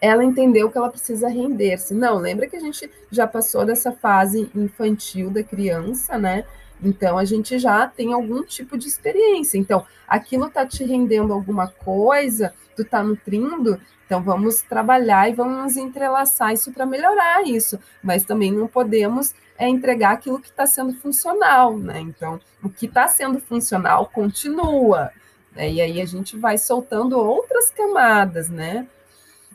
ela 0.00 0.24
entendeu 0.24 0.70
que 0.70 0.78
ela 0.78 0.90
precisa 0.90 1.28
render-se. 1.28 1.92
Não, 1.92 2.16
lembra 2.16 2.46
que 2.46 2.56
a 2.56 2.60
gente 2.60 2.90
já 3.10 3.26
passou 3.26 3.64
dessa 3.66 3.92
fase 3.92 4.50
infantil 4.54 5.30
da 5.30 5.42
criança, 5.42 6.16
né? 6.16 6.44
Então 6.82 7.18
a 7.18 7.24
gente 7.24 7.58
já 7.58 7.86
tem 7.86 8.12
algum 8.12 8.42
tipo 8.42 8.78
de 8.78 8.86
experiência. 8.86 9.58
Então, 9.58 9.84
aquilo 10.06 10.46
está 10.46 10.64
te 10.66 10.84
rendendo 10.84 11.32
alguma 11.32 11.68
coisa, 11.68 12.54
tu 12.76 12.82
está 12.82 13.02
nutrindo, 13.02 13.80
então 14.04 14.22
vamos 14.22 14.62
trabalhar 14.62 15.28
e 15.28 15.34
vamos 15.34 15.76
entrelaçar 15.76 16.52
isso 16.52 16.72
para 16.72 16.84
melhorar 16.84 17.42
isso. 17.46 17.78
Mas 18.02 18.24
também 18.24 18.52
não 18.52 18.68
podemos 18.68 19.34
é 19.56 19.68
entregar 19.68 20.12
aquilo 20.12 20.40
que 20.40 20.48
está 20.48 20.66
sendo 20.66 20.92
funcional, 20.94 21.78
né? 21.78 22.00
Então, 22.00 22.40
o 22.62 22.68
que 22.68 22.86
está 22.86 23.06
sendo 23.08 23.40
funcional 23.40 24.10
continua, 24.12 25.10
né? 25.54 25.70
E 25.70 25.80
aí 25.80 26.00
a 26.00 26.04
gente 26.04 26.36
vai 26.36 26.58
soltando 26.58 27.18
outras 27.18 27.70
camadas, 27.70 28.48
né? 28.48 28.86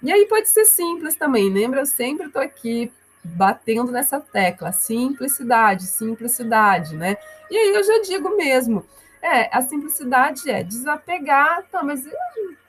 E 0.01 0.11
aí 0.11 0.25
pode 0.27 0.47
ser 0.49 0.65
simples 0.65 1.15
também, 1.15 1.51
lembra? 1.51 1.81
Eu 1.81 1.85
sempre 1.85 2.27
estou 2.27 2.41
aqui 2.41 2.91
batendo 3.23 3.91
nessa 3.91 4.19
tecla, 4.19 4.71
simplicidade, 4.71 5.87
simplicidade, 5.87 6.95
né? 6.95 7.17
E 7.51 7.57
aí 7.57 7.75
eu 7.75 7.83
já 7.83 8.01
digo 8.01 8.35
mesmo, 8.37 8.85
é, 9.21 9.55
a 9.55 9.61
simplicidade 9.61 10.49
é 10.49 10.63
desapegar, 10.63 11.63
tá, 11.69 11.83
mas 11.83 12.05
eu 12.05 12.13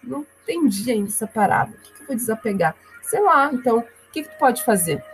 não 0.03 0.27
entendi 0.43 0.91
ainda 0.91 1.09
essa 1.09 1.27
parada. 1.27 1.71
O 1.71 1.81
que, 1.81 1.93
que 1.93 2.03
eu 2.03 2.07
vou 2.09 2.17
desapegar? 2.17 2.75
Sei 3.03 3.21
lá, 3.21 3.51
então, 3.53 3.79
o 3.79 4.13
que, 4.13 4.25
que 4.25 4.29
tu 4.29 4.39
pode 4.39 4.65
fazer? 4.65 5.05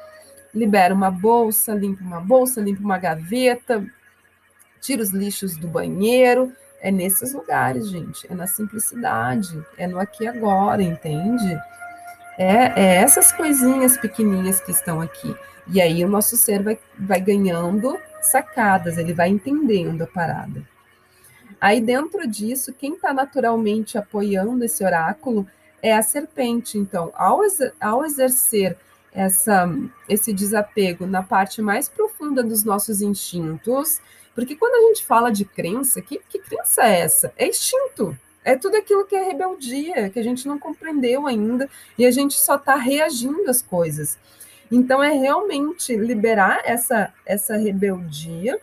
libera 0.56 0.94
uma 0.94 1.11
bolsa, 1.11 1.75
limpa 1.75 2.02
uma 2.02 2.20
bolsa, 2.20 2.62
limpa 2.62 2.80
uma 2.80 2.96
gaveta, 2.96 3.85
tira 4.80 5.02
os 5.02 5.11
lixos 5.11 5.54
do 5.56 5.68
banheiro. 5.68 6.50
É 6.80 6.90
nesses 6.90 7.33
lugares, 7.33 7.88
gente. 7.88 8.30
É 8.30 8.35
na 8.35 8.47
simplicidade, 8.47 9.64
é 9.76 9.87
no 9.87 9.99
aqui 9.99 10.25
e 10.25 10.28
agora, 10.28 10.83
entende? 10.83 11.59
É, 12.38 12.80
é 12.80 12.95
essas 12.97 13.33
coisinhas 13.33 13.97
pequenininhas 13.97 14.61
que 14.61 14.71
estão 14.71 15.00
aqui. 15.00 15.35
E 15.68 15.80
aí 15.80 16.04
o 16.04 16.09
nosso 16.09 16.37
ser 16.37 16.62
vai, 16.62 16.78
vai 16.99 17.21
ganhando 17.21 17.99
sacadas, 18.21 18.99
ele 18.99 19.12
vai 19.12 19.28
entendendo 19.28 20.02
a 20.02 20.06
parada. 20.06 20.62
Aí 21.61 21.80
dentro 21.80 22.26
disso, 22.26 22.73
quem 22.73 22.95
está 22.95 23.12
naturalmente 23.12 23.97
apoiando 23.97 24.64
esse 24.64 24.85
oráculo 24.85 25.47
é 25.83 25.95
a 25.95 26.02
serpente. 26.02 26.78
Então, 26.78 27.12
ao, 27.14 27.42
exer 27.42 27.73
ao 27.80 28.04
exercer 28.04 28.76
essa, 29.12 29.68
esse 30.09 30.33
desapego 30.33 31.06
na 31.06 31.23
parte 31.23 31.62
mais 31.62 31.88
profunda 31.88 32.42
dos 32.42 32.64
nossos 32.64 33.00
instintos, 33.00 34.00
porque 34.36 34.54
quando 34.54 34.74
a 34.74 34.88
gente 34.88 35.02
fala 35.02 35.32
de 35.32 35.46
crença, 35.46 36.02
que, 36.02 36.20
que 36.28 36.38
crença 36.38 36.82
é 36.82 37.00
essa? 37.00 37.32
É 37.38 37.48
instinto. 37.48 38.16
É 38.44 38.54
tudo 38.54 38.76
aquilo 38.76 39.06
que 39.06 39.16
é 39.16 39.24
rebeldia, 39.24 40.10
que 40.10 40.18
a 40.18 40.22
gente 40.22 40.46
não 40.46 40.58
compreendeu 40.58 41.26
ainda 41.26 41.68
e 41.98 42.04
a 42.04 42.10
gente 42.10 42.34
só 42.34 42.56
está 42.56 42.76
reagindo 42.76 43.50
às 43.50 43.62
coisas. 43.62 44.18
Então, 44.70 45.02
é 45.02 45.10
realmente 45.10 45.96
liberar 45.96 46.60
essa, 46.66 47.12
essa 47.24 47.56
rebeldia 47.56 48.60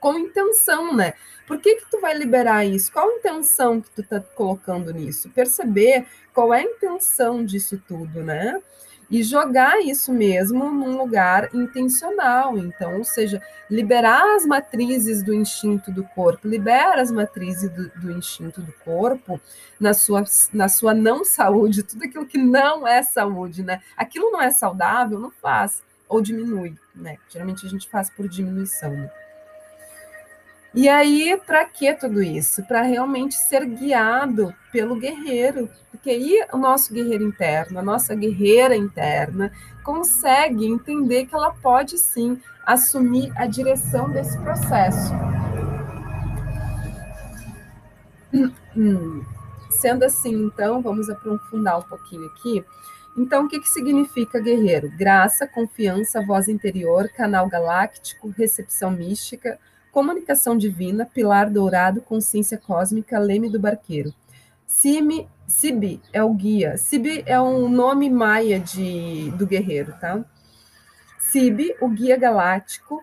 com 0.00 0.18
intenção, 0.18 0.96
né? 0.96 1.12
Por 1.46 1.58
que, 1.58 1.76
que 1.76 1.90
tu 1.90 2.00
vai 2.00 2.16
liberar 2.16 2.64
isso? 2.64 2.90
Qual 2.90 3.10
a 3.10 3.14
intenção 3.16 3.82
que 3.82 3.90
tu 3.90 4.00
está 4.00 4.18
colocando 4.18 4.92
nisso? 4.94 5.28
Perceber 5.28 6.06
qual 6.32 6.54
é 6.54 6.60
a 6.60 6.64
intenção 6.64 7.44
disso 7.44 7.80
tudo, 7.86 8.22
né? 8.22 8.62
E 9.10 9.22
jogar 9.22 9.80
isso 9.80 10.12
mesmo 10.12 10.70
num 10.70 10.96
lugar 10.96 11.52
intencional. 11.52 12.56
Então, 12.56 12.98
ou 12.98 13.04
seja, 13.04 13.42
liberar 13.68 14.36
as 14.36 14.46
matrizes 14.46 15.22
do 15.22 15.34
instinto 15.34 15.90
do 15.90 16.04
corpo, 16.04 16.46
libera 16.46 17.02
as 17.02 17.10
matrizes 17.10 17.68
do, 17.70 17.88
do 18.00 18.12
instinto 18.12 18.60
do 18.62 18.72
corpo 18.84 19.40
na 19.80 19.92
sua, 19.92 20.24
na 20.52 20.68
sua 20.68 20.94
não 20.94 21.24
saúde, 21.24 21.82
tudo 21.84 22.04
aquilo 22.04 22.26
que 22.26 22.38
não 22.38 22.86
é 22.86 23.02
saúde, 23.02 23.62
né? 23.62 23.82
Aquilo 23.96 24.30
não 24.30 24.40
é 24.40 24.50
saudável, 24.50 25.18
não 25.18 25.30
faz, 25.30 25.82
ou 26.08 26.20
diminui, 26.20 26.76
né? 26.94 27.18
Geralmente 27.28 27.66
a 27.66 27.68
gente 27.68 27.88
faz 27.88 28.08
por 28.10 28.28
diminuição. 28.28 28.90
Né? 28.90 29.10
E 30.72 30.88
aí, 30.88 31.36
para 31.44 31.64
que 31.64 31.92
tudo 31.94 32.22
isso? 32.22 32.62
Para 32.64 32.82
realmente 32.82 33.34
ser 33.34 33.66
guiado 33.66 34.54
pelo 34.70 34.94
guerreiro, 34.94 35.68
porque 35.90 36.10
aí 36.10 36.46
o 36.52 36.56
nosso 36.56 36.94
guerreiro 36.94 37.24
interno, 37.24 37.80
a 37.80 37.82
nossa 37.82 38.14
guerreira 38.14 38.76
interna, 38.76 39.50
consegue 39.82 40.64
entender 40.66 41.26
que 41.26 41.34
ela 41.34 41.52
pode 41.52 41.98
sim 41.98 42.40
assumir 42.64 43.32
a 43.36 43.46
direção 43.46 44.10
desse 44.10 44.38
processo. 44.38 45.12
Sendo 49.70 50.04
assim, 50.04 50.34
então, 50.44 50.80
vamos 50.80 51.10
aprofundar 51.10 51.80
um 51.80 51.82
pouquinho 51.82 52.26
aqui. 52.26 52.64
Então, 53.16 53.44
o 53.44 53.48
que, 53.48 53.58
que 53.58 53.68
significa 53.68 54.38
guerreiro? 54.38 54.88
Graça, 54.96 55.48
confiança, 55.48 56.24
voz 56.24 56.48
interior, 56.48 57.08
canal 57.08 57.48
galáctico, 57.48 58.28
recepção 58.28 58.92
mística, 58.92 59.58
Comunicação 59.92 60.56
Divina, 60.56 61.04
Pilar 61.04 61.50
Dourado, 61.50 62.00
Consciência 62.00 62.56
Cósmica, 62.56 63.18
Leme 63.18 63.50
do 63.50 63.58
Barqueiro. 63.58 64.14
Simi, 64.66 65.28
Sibi 65.46 66.00
é 66.12 66.22
o 66.22 66.32
guia. 66.32 66.76
Sibi 66.76 67.24
é 67.26 67.40
um 67.40 67.68
nome 67.68 68.08
maia 68.08 68.60
de, 68.60 69.30
do 69.32 69.46
guerreiro, 69.46 69.92
tá? 70.00 70.24
Sibi, 71.18 71.74
o 71.80 71.88
guia 71.88 72.16
galáctico, 72.16 73.02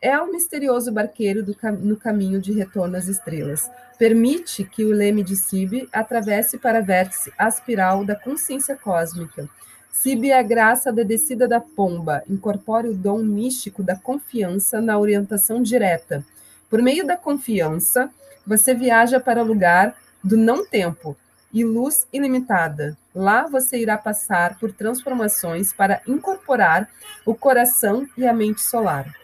é 0.00 0.20
o 0.20 0.30
misterioso 0.30 0.92
barqueiro 0.92 1.42
do, 1.42 1.56
no 1.80 1.96
caminho 1.96 2.40
de 2.40 2.52
retorno 2.52 2.96
às 2.96 3.08
estrelas. 3.08 3.70
Permite 3.98 4.62
que 4.62 4.84
o 4.84 4.90
leme 4.90 5.22
de 5.22 5.34
Sibi 5.34 5.88
atravesse 5.92 6.58
para 6.58 6.78
a 6.78 6.82
vértice 6.82 7.32
aspiral 7.38 8.04
da 8.04 8.14
consciência 8.14 8.76
cósmica 8.76 9.48
Sibe 9.94 10.32
a 10.32 10.42
graça 10.42 10.92
da 10.92 11.04
descida 11.04 11.46
da 11.46 11.60
pomba, 11.60 12.24
incorpore 12.28 12.88
o 12.88 12.94
dom 12.94 13.18
místico 13.18 13.80
da 13.80 13.94
confiança 13.94 14.80
na 14.80 14.98
orientação 14.98 15.62
direta. 15.62 16.22
Por 16.68 16.82
meio 16.82 17.06
da 17.06 17.16
confiança, 17.16 18.10
você 18.44 18.74
viaja 18.74 19.20
para 19.20 19.40
o 19.40 19.46
lugar 19.46 19.94
do 20.22 20.36
não-tempo 20.36 21.16
e 21.52 21.64
luz 21.64 22.08
ilimitada. 22.12 22.98
Lá 23.14 23.46
você 23.46 23.78
irá 23.78 23.96
passar 23.96 24.58
por 24.58 24.72
transformações 24.72 25.72
para 25.72 26.02
incorporar 26.08 26.90
o 27.24 27.32
coração 27.32 28.06
e 28.18 28.26
a 28.26 28.32
mente 28.32 28.62
solar. 28.62 29.14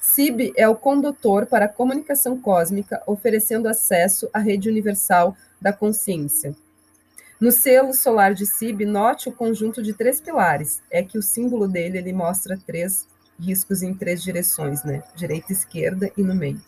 SIB 0.00 0.52
é 0.56 0.68
o 0.68 0.74
condutor 0.74 1.46
para 1.46 1.66
a 1.66 1.68
comunicação 1.68 2.38
cósmica, 2.38 3.00
oferecendo 3.06 3.68
acesso 3.68 4.28
à 4.32 4.40
rede 4.40 4.68
universal 4.68 5.36
da 5.60 5.72
consciência. 5.72 6.54
No 7.40 7.50
selo 7.50 7.94
solar 7.94 8.34
de 8.34 8.44
Sib, 8.44 8.84
note 8.84 9.30
o 9.30 9.32
conjunto 9.32 9.82
de 9.82 9.94
três 9.94 10.20
pilares. 10.20 10.82
É 10.90 11.02
que 11.02 11.16
o 11.16 11.22
símbolo 11.22 11.66
dele 11.66 11.96
ele 11.96 12.12
mostra 12.12 12.60
três 12.66 13.08
riscos 13.38 13.82
em 13.82 13.94
três 13.94 14.22
direções, 14.22 14.84
né? 14.84 15.02
Direita, 15.16 15.50
esquerda 15.50 16.12
e 16.18 16.22
no 16.22 16.34
meio. 16.34 16.60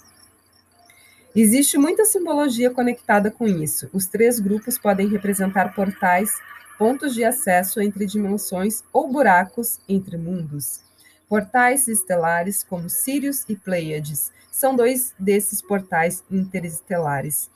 Existe 1.37 1.77
muita 1.77 2.07
simbologia 2.07 2.71
conectada 2.71 3.31
com 3.31 3.47
isso. 3.47 3.91
Os 3.93 4.07
três 4.07 4.41
grupos 4.41 4.79
podem 4.79 5.09
representar 5.09 5.75
portais, 5.75 6.33
pontos 6.79 7.13
de 7.13 7.23
acesso 7.23 7.79
entre 7.79 8.07
dimensões 8.07 8.83
ou 8.95 9.13
buracos 9.13 9.79
entre 9.87 10.17
mundos. 10.17 10.81
Portais 11.29 11.87
estelares 11.87 12.65
como 12.65 12.89
Sirius 12.89 13.45
e 13.47 13.57
Pleiades 13.57 14.33
são 14.51 14.75
dois 14.75 15.13
desses 15.19 15.61
portais 15.61 16.25
interestelares 16.31 17.51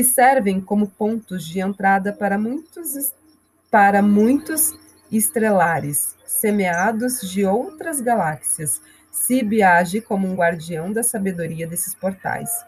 que 0.00 0.04
servem 0.04 0.62
como 0.62 0.88
pontos 0.88 1.44
de 1.44 1.60
entrada 1.60 2.10
para 2.10 2.38
muitos 2.38 3.12
para 3.70 4.00
muitos 4.00 4.72
estrelares 5.12 6.16
semeados 6.24 7.20
de 7.30 7.44
outras 7.44 8.00
galáxias. 8.00 8.80
Sib 9.12 9.62
age 9.62 10.00
como 10.00 10.26
um 10.26 10.34
guardião 10.34 10.90
da 10.90 11.02
sabedoria 11.02 11.66
desses 11.66 11.94
portais. 11.94 12.64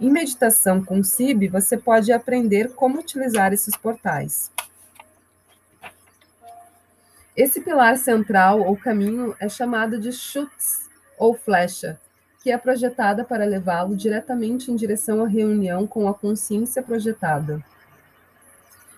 Em 0.00 0.10
meditação 0.10 0.84
com 0.84 1.04
Sib, 1.04 1.46
você 1.46 1.76
pode 1.76 2.12
aprender 2.12 2.72
como 2.74 2.98
utilizar 2.98 3.52
esses 3.52 3.76
portais. 3.76 4.50
Esse 7.36 7.60
pilar 7.60 7.96
central 7.96 8.62
ou 8.62 8.76
caminho 8.76 9.36
é 9.38 9.48
chamado 9.48 10.00
de 10.00 10.10
chutes 10.10 10.90
ou 11.16 11.32
flecha, 11.32 12.00
que 12.46 12.52
é 12.52 12.56
projetada 12.56 13.24
para 13.24 13.44
levá-lo 13.44 13.96
diretamente 13.96 14.70
em 14.70 14.76
direção 14.76 15.20
à 15.20 15.26
reunião 15.26 15.84
com 15.84 16.06
a 16.06 16.14
consciência 16.14 16.80
projetada, 16.80 17.60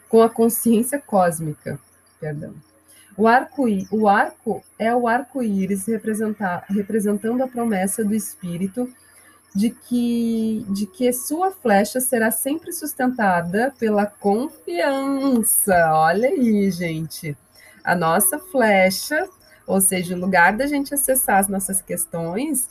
com 0.06 0.20
a 0.20 0.28
consciência 0.28 1.00
cósmica, 1.00 1.80
perdão. 2.20 2.52
O 3.16 3.26
arco, 3.26 3.64
o 3.90 4.06
arco 4.06 4.62
é 4.78 4.94
o 4.94 5.08
arco-íris 5.08 5.86
representando 6.68 7.42
a 7.42 7.48
promessa 7.48 8.04
do 8.04 8.14
espírito 8.14 8.86
de 9.54 9.70
que, 9.70 10.66
de 10.68 10.84
que 10.84 11.10
sua 11.10 11.50
flecha 11.50 12.00
será 12.00 12.30
sempre 12.30 12.70
sustentada 12.70 13.72
pela 13.78 14.04
confiança. 14.04 15.90
Olha 15.94 16.28
aí, 16.28 16.70
gente 16.70 17.34
a 17.82 17.94
nossa 17.94 18.38
flecha, 18.38 19.26
ou 19.66 19.80
seja, 19.80 20.14
o 20.14 20.20
lugar 20.20 20.54
da 20.54 20.66
gente 20.66 20.92
acessar 20.92 21.38
as 21.38 21.48
nossas 21.48 21.80
questões, 21.80 22.68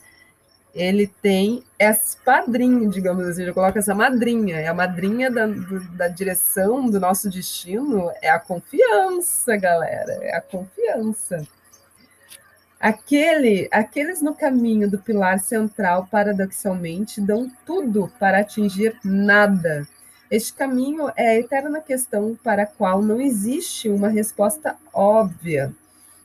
ele 0.78 1.08
tem 1.08 1.64
esse 1.80 2.16
padrinho, 2.18 2.88
digamos 2.92 3.26
assim, 3.28 3.44
eu 3.44 3.54
coloco 3.54 3.80
essa 3.80 3.96
madrinha, 3.96 4.58
é 4.58 4.68
a 4.68 4.74
madrinha 4.76 5.32
da, 5.32 5.48
da 5.96 6.08
direção 6.08 6.88
do 6.88 7.00
nosso 7.00 7.30
destino, 7.32 8.12
é 8.22 8.30
a 8.30 8.40
confiança, 8.40 9.58
galera, 9.58 10.20
é 10.22 10.36
a 10.36 10.42
confiança. 10.42 11.48
Aquele, 12.80 13.68
aqueles 13.72 14.22
no 14.22 14.36
caminho 14.36 14.88
do 14.90 15.00
pilar 15.00 15.40
central, 15.40 16.08
paradoxalmente, 16.12 17.20
dão 17.20 17.52
tudo 17.66 18.14
para 18.20 18.40
atingir 18.40 19.00
nada. 19.04 19.88
Este 20.30 20.54
caminho 20.54 21.12
é 21.16 21.30
a 21.30 21.40
eterna 21.40 21.82
questão 21.82 22.38
para 22.44 22.64
a 22.64 22.68
qual 22.68 23.02
não 23.02 23.20
existe 23.20 23.90
uma 23.90 24.10
resposta 24.10 24.76
óbvia. 24.94 25.74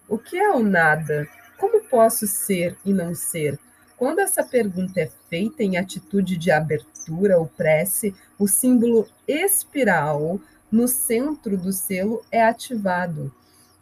O 0.07 0.19
que 0.19 0.37
é 0.37 0.51
o 0.51 0.63
nada? 0.63 1.27
Como 1.57 1.81
posso 1.85 2.27
ser 2.27 2.77
e 2.85 2.93
não 2.93 3.15
ser? 3.15 3.59
Quando 4.03 4.19
essa 4.19 4.43
pergunta 4.43 5.01
é 5.01 5.09
feita 5.31 5.63
em 5.63 5.77
atitude 5.77 6.37
de 6.37 6.51
abertura 6.51 7.39
ou 7.39 7.47
prece, 7.47 8.13
o 8.37 8.49
símbolo 8.49 9.07
espiral 9.29 10.41
no 10.73 10.89
centro 10.89 11.57
do 11.57 11.73
selo 11.73 12.21
é 12.29 12.43
ativado. 12.43 13.33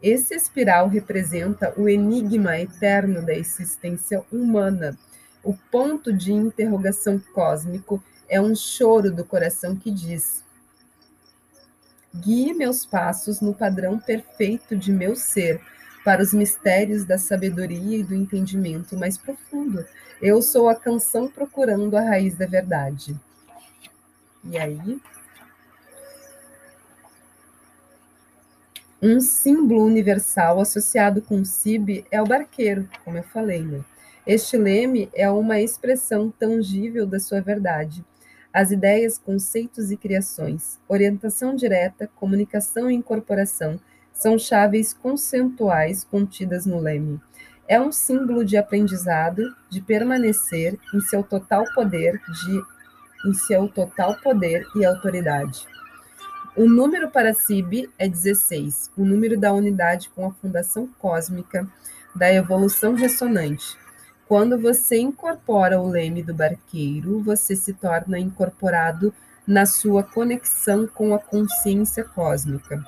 Esse 0.02 0.34
espiral 0.34 0.88
representa 0.88 1.72
o 1.74 1.88
enigma 1.88 2.58
eterno 2.60 3.24
da 3.24 3.32
existência 3.32 4.22
humana, 4.30 4.94
o 5.42 5.54
ponto 5.54 6.12
de 6.12 6.34
interrogação 6.34 7.18
cósmico 7.32 8.04
é 8.28 8.38
um 8.38 8.54
choro 8.54 9.10
do 9.10 9.24
coração 9.24 9.74
que 9.74 9.90
diz: 9.90 10.44
Guie 12.14 12.52
meus 12.52 12.84
passos 12.84 13.40
no 13.40 13.54
padrão 13.54 13.98
perfeito 13.98 14.76
de 14.76 14.92
meu 14.92 15.16
ser, 15.16 15.62
para 16.04 16.22
os 16.22 16.32
mistérios 16.32 17.04
da 17.04 17.18
sabedoria 17.18 17.98
e 17.98 18.02
do 18.02 18.14
entendimento 18.14 18.96
mais 18.96 19.16
profundo. 19.18 19.84
Eu 20.20 20.40
sou 20.42 20.68
a 20.68 20.74
canção 20.74 21.28
procurando 21.28 21.96
a 21.96 22.00
raiz 22.00 22.36
da 22.36 22.46
verdade. 22.46 23.14
E 24.44 24.58
aí? 24.58 25.00
Um 29.02 29.20
símbolo 29.20 29.84
universal 29.84 30.60
associado 30.60 31.22
com 31.22 31.40
o 31.40 31.44
Sib 31.44 32.04
é 32.10 32.20
o 32.20 32.26
barqueiro, 32.26 32.88
como 33.04 33.16
eu 33.16 33.22
falei, 33.24 33.62
né? 33.62 33.82
Este 34.26 34.58
leme 34.58 35.08
é 35.14 35.30
uma 35.30 35.60
expressão 35.60 36.30
tangível 36.30 37.06
da 37.06 37.18
sua 37.18 37.40
verdade 37.40 38.04
as 38.52 38.70
ideias, 38.70 39.16
conceitos 39.16 39.90
e 39.90 39.96
criações, 39.96 40.78
orientação 40.88 41.54
direta, 41.54 42.10
comunicação 42.16 42.90
e 42.90 42.94
incorporação 42.94 43.80
são 44.20 44.38
chaves 44.38 44.92
conceituais 44.92 46.04
contidas 46.04 46.66
no 46.66 46.78
leme. 46.78 47.20
É 47.66 47.80
um 47.80 47.90
símbolo 47.90 48.44
de 48.44 48.56
aprendizado, 48.56 49.42
de 49.70 49.80
permanecer 49.80 50.78
em 50.94 51.00
seu 51.00 51.22
total 51.22 51.64
poder, 51.74 52.20
de 52.44 52.62
em 53.28 53.34
seu 53.34 53.68
total 53.68 54.16
poder 54.22 54.66
e 54.76 54.84
autoridade. 54.84 55.66
O 56.56 56.68
número 56.68 57.10
para 57.10 57.34
SIB 57.34 57.90
é 57.98 58.08
16, 58.08 58.90
o 58.96 59.04
número 59.04 59.38
da 59.38 59.52
unidade 59.52 60.10
com 60.10 60.26
a 60.26 60.32
fundação 60.32 60.88
cósmica 60.98 61.66
da 62.14 62.32
evolução 62.32 62.94
ressonante, 62.94 63.76
quando 64.30 64.56
você 64.56 64.96
incorpora 64.96 65.80
o 65.80 65.88
leme 65.88 66.22
do 66.22 66.32
barqueiro, 66.32 67.20
você 67.20 67.56
se 67.56 67.72
torna 67.72 68.16
incorporado 68.16 69.12
na 69.44 69.66
sua 69.66 70.04
conexão 70.04 70.86
com 70.86 71.12
a 71.12 71.18
consciência 71.18 72.04
cósmica. 72.04 72.80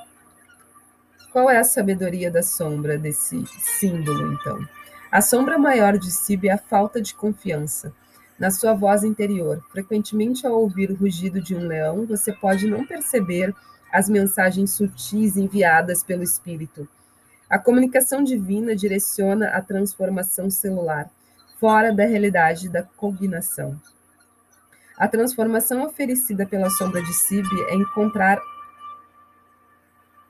Qual 1.33 1.49
é 1.49 1.57
a 1.57 1.65
sabedoria 1.65 2.31
da 2.31 2.43
sombra 2.43 2.99
desse 2.99 3.43
símbolo, 3.59 4.35
então? 4.35 4.69
A 5.11 5.23
sombra 5.23 5.59
maior 5.59 5.97
de 5.97 6.11
Sib 6.11 6.47
é 6.47 6.53
a 6.53 6.59
falta 6.59 7.01
de 7.01 7.15
confiança 7.15 7.91
na 8.39 8.51
sua 8.51 8.75
voz 8.75 9.03
interior. 9.03 9.65
Frequentemente, 9.71 10.47
ao 10.47 10.61
ouvir 10.61 10.91
o 10.91 10.95
rugido 10.95 11.41
de 11.41 11.55
um 11.55 11.67
leão, 11.67 12.05
você 12.05 12.35
pode 12.35 12.67
não 12.69 12.87
perceber 12.87 13.55
as 13.91 14.11
mensagens 14.11 14.73
sutis 14.73 15.39
enviadas 15.39 16.05
pelo 16.05 16.23
espírito. 16.23 16.87
A 17.49 17.59
comunicação 17.59 18.23
divina 18.23 18.77
direciona 18.77 19.49
a 19.49 19.63
transformação 19.63 20.51
celular 20.51 21.11
fora 21.59 21.95
da 21.95 22.05
realidade 22.05 22.69
da 22.69 22.83
cognação. 22.83 23.81
A 24.99 25.09
transformação 25.09 25.83
oferecida 25.83 26.45
pela 26.45 26.69
sombra 26.69 27.03
de 27.03 27.15
Sib 27.15 27.47
é 27.71 27.75
encontrar 27.75 28.39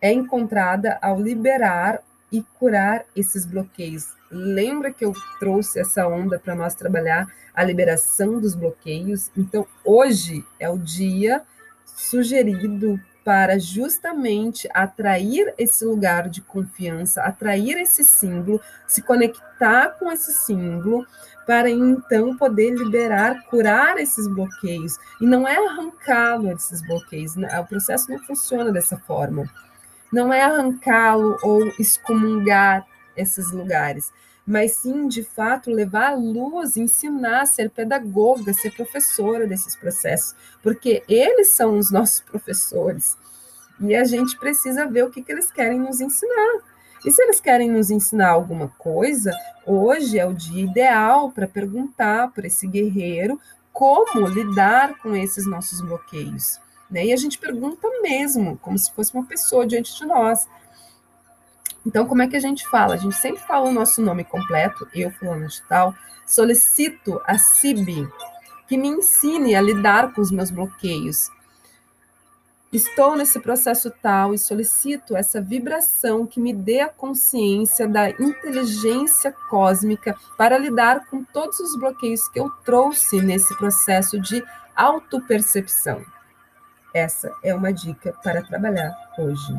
é 0.02 0.12
encontrada 0.12 0.98
ao 1.00 1.18
liberar 1.18 2.02
e 2.30 2.42
curar 2.58 3.04
esses 3.14 3.46
bloqueios. 3.46 4.08
Lembra 4.30 4.92
que 4.92 5.04
eu 5.04 5.12
trouxe 5.38 5.78
essa 5.78 6.08
onda 6.08 6.38
para 6.38 6.56
nós 6.56 6.74
trabalhar 6.74 7.28
a 7.54 7.62
liberação 7.62 8.40
dos 8.40 8.54
bloqueios? 8.56 9.30
Então, 9.36 9.66
hoje 9.84 10.44
é 10.58 10.68
o 10.68 10.76
dia 10.76 11.42
sugerido 11.86 12.98
para 13.24 13.58
justamente 13.58 14.68
atrair 14.74 15.54
esse 15.56 15.84
lugar 15.84 16.28
de 16.28 16.40
confiança, 16.40 17.22
atrair 17.22 17.78
esse 17.78 18.02
símbolo, 18.02 18.60
se 18.88 19.00
conectar 19.00 19.90
com 19.90 20.10
esse 20.10 20.32
símbolo, 20.32 21.06
para 21.46 21.70
então 21.70 22.36
poder 22.36 22.70
liberar, 22.70 23.44
curar 23.44 23.98
esses 23.98 24.26
bloqueios. 24.26 24.96
E 25.20 25.26
não 25.26 25.46
é 25.46 25.56
arrancá-lo 25.56 26.54
desses 26.54 26.82
bloqueios, 26.82 27.36
né? 27.36 27.60
o 27.60 27.66
processo 27.66 28.10
não 28.10 28.18
funciona 28.20 28.72
dessa 28.72 28.96
forma. 28.96 29.48
Não 30.12 30.33
é 30.33 30.42
arrancá-lo 30.42 31.38
ou 31.42 31.66
excomungar 31.79 32.87
esses 33.16 33.51
lugares, 33.51 34.12
mas 34.46 34.72
sim, 34.72 35.09
de 35.09 35.22
fato, 35.22 35.70
levar 35.70 36.12
a 36.12 36.14
luz, 36.14 36.77
ensinar, 36.77 37.46
ser 37.46 37.70
pedagoga, 37.70 38.53
ser 38.53 38.75
professora 38.75 39.46
desses 39.46 39.77
processos, 39.77 40.35
porque 40.62 41.03
eles 41.09 41.48
são 41.51 41.79
os 41.79 41.90
nossos 41.90 42.20
professores. 42.20 43.16
E 43.81 43.94
a 43.94 44.05
gente 44.05 44.38
precisa 44.38 44.87
ver 44.87 45.05
o 45.05 45.11
que, 45.11 45.22
que 45.22 45.33
eles 45.33 45.51
querem 45.51 45.79
nos 45.79 46.01
ensinar. 46.01 46.61
E 47.05 47.11
se 47.11 47.22
eles 47.22 47.40
querem 47.40 47.70
nos 47.70 47.90
ensinar 47.90 48.31
alguma 48.31 48.68
coisa, 48.79 49.33
hoje 49.66 50.18
é 50.18 50.27
o 50.27 50.35
dia 50.35 50.64
ideal 50.64 51.31
para 51.33 51.48
perguntar 51.48 52.31
para 52.33 52.46
esse 52.46 52.66
guerreiro 52.66 53.40
como 53.72 54.27
lidar 54.27 54.98
com 54.98 55.16
esses 55.16 55.46
nossos 55.46 55.81
bloqueios. 55.81 56.61
Né? 56.92 57.07
E 57.07 57.12
a 57.12 57.16
gente 57.16 57.38
pergunta 57.38 57.88
mesmo, 58.02 58.59
como 58.59 58.78
se 58.78 58.92
fosse 58.92 59.14
uma 59.14 59.24
pessoa 59.24 59.66
diante 59.66 59.96
de 59.96 60.05
nós. 60.05 60.46
Então, 61.87 62.07
como 62.07 62.22
é 62.22 62.28
que 62.28 62.37
a 62.37 62.40
gente 62.40 62.68
fala? 62.68 62.94
A 62.94 62.98
gente 62.98 63.16
sempre 63.16 63.42
fala 63.42 63.70
o 63.70 63.72
nosso 63.72 64.02
nome 64.02 64.22
completo, 64.22 64.87
eu, 64.94 65.11
fulano 65.11 65.48
de 65.48 65.62
tal, 65.62 65.94
solicito 66.26 67.20
a 67.26 67.38
CIB 67.38 68.09
que 68.68 68.76
me 68.76 68.88
ensine 68.88 69.55
a 69.55 69.61
lidar 69.61 70.12
com 70.12 70.20
os 70.20 70.31
meus 70.31 70.50
bloqueios. 70.50 71.28
Estou 72.72 73.16
nesse 73.16 73.38
processo 73.38 73.90
tal 74.02 74.33
e 74.33 74.38
solicito 74.38 75.14
essa 75.14 75.42
vibração 75.42 76.26
que 76.26 76.40
me 76.40 76.55
dê 76.55 76.81
a 76.81 76.88
consciência 76.88 77.87
da 77.87 78.09
inteligência 78.09 79.31
cósmica 79.50 80.16
para 80.38 80.57
lidar 80.57 81.07
com 81.07 81.22
todos 81.22 81.61
os 81.61 81.78
bloqueios 81.78 82.26
que 82.28 82.40
eu 82.40 82.48
trouxe 82.64 83.20
nesse 83.20 83.55
processo 83.59 84.18
de 84.18 84.42
autopercepção. 84.74 86.02
Essa 86.94 87.33
é 87.42 87.55
uma 87.55 87.72
dica 87.72 88.14
para 88.22 88.42
trabalhar 88.42 88.94
hoje. 89.18 89.55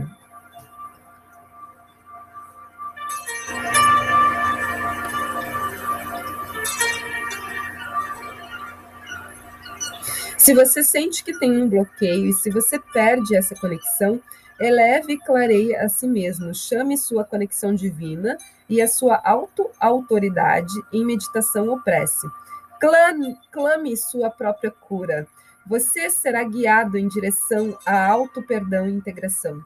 Se 10.38 10.54
você 10.54 10.84
sente 10.84 11.24
que 11.24 11.40
tem 11.40 11.62
um 11.62 11.70
bloqueio 11.70 12.30
e 12.30 12.34
se 12.34 12.52
você 12.52 12.78
perde 12.78 13.34
essa 13.34 13.56
conexão, 13.56 14.22
eleve 14.60 15.14
e 15.14 15.18
clareie 15.18 15.74
a 15.74 15.88
si 15.88 16.06
mesmo. 16.06 16.54
Chame 16.54 16.98
sua 16.98 17.24
conexão 17.24 17.74
divina 17.74 18.38
e 18.70 18.82
a 18.82 18.88
sua 18.88 19.22
auto-autoridade 19.24 20.74
em 20.92 21.06
meditação 21.06 21.70
ou 21.70 21.82
prece. 21.82 22.28
Clame, 22.80 23.38
clame 23.52 23.96
sua 23.96 24.30
própria 24.30 24.70
cura. 24.70 25.26
Você 25.66 26.10
será 26.10 26.44
guiado 26.44 26.98
em 26.98 27.08
direção 27.08 27.78
a 27.86 28.06
auto-perdão 28.08 28.88
e 28.88 28.92
integração. 28.92 29.64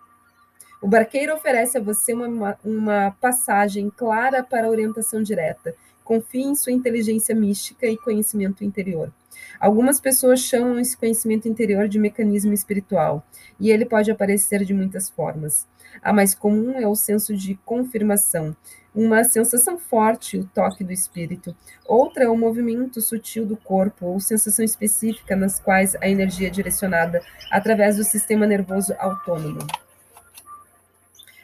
O 0.79 0.87
barqueiro 0.87 1.33
oferece 1.33 1.77
a 1.77 1.81
você 1.81 2.13
uma, 2.13 2.57
uma 2.63 3.11
passagem 3.19 3.89
clara 3.89 4.43
para 4.43 4.69
orientação 4.69 5.23
direta. 5.23 5.75
Confie 6.03 6.43
em 6.43 6.55
sua 6.55 6.71
inteligência 6.71 7.33
mística 7.33 7.87
e 7.87 7.97
conhecimento 7.97 8.63
interior. 8.63 9.11
Algumas 9.59 9.99
pessoas 9.99 10.39
chamam 10.39 10.79
esse 10.79 10.95
conhecimento 10.95 11.47
interior 11.47 11.87
de 11.87 11.99
mecanismo 11.99 12.53
espiritual, 12.53 13.25
e 13.59 13.71
ele 13.71 13.85
pode 13.85 14.11
aparecer 14.11 14.63
de 14.63 14.73
muitas 14.73 15.09
formas. 15.09 15.67
A 16.01 16.13
mais 16.13 16.35
comum 16.35 16.79
é 16.79 16.87
o 16.87 16.95
senso 16.95 17.35
de 17.35 17.55
confirmação, 17.65 18.55
uma 18.97 19.23
sensação 19.23 19.77
forte, 19.77 20.39
o 20.39 20.43
toque 20.43 20.83
do 20.83 20.91
espírito. 20.91 21.55
Outra 21.85 22.23
é 22.23 22.27
o 22.27 22.35
movimento 22.35 22.99
sutil 22.99 23.45
do 23.45 23.55
corpo, 23.55 24.07
ou 24.07 24.19
sensação 24.19 24.65
específica 24.65 25.35
nas 25.35 25.59
quais 25.59 25.95
a 26.01 26.09
energia 26.09 26.47
é 26.47 26.49
direcionada 26.49 27.21
através 27.51 27.97
do 27.97 28.03
sistema 28.03 28.47
nervoso 28.47 28.95
autônomo. 28.97 29.59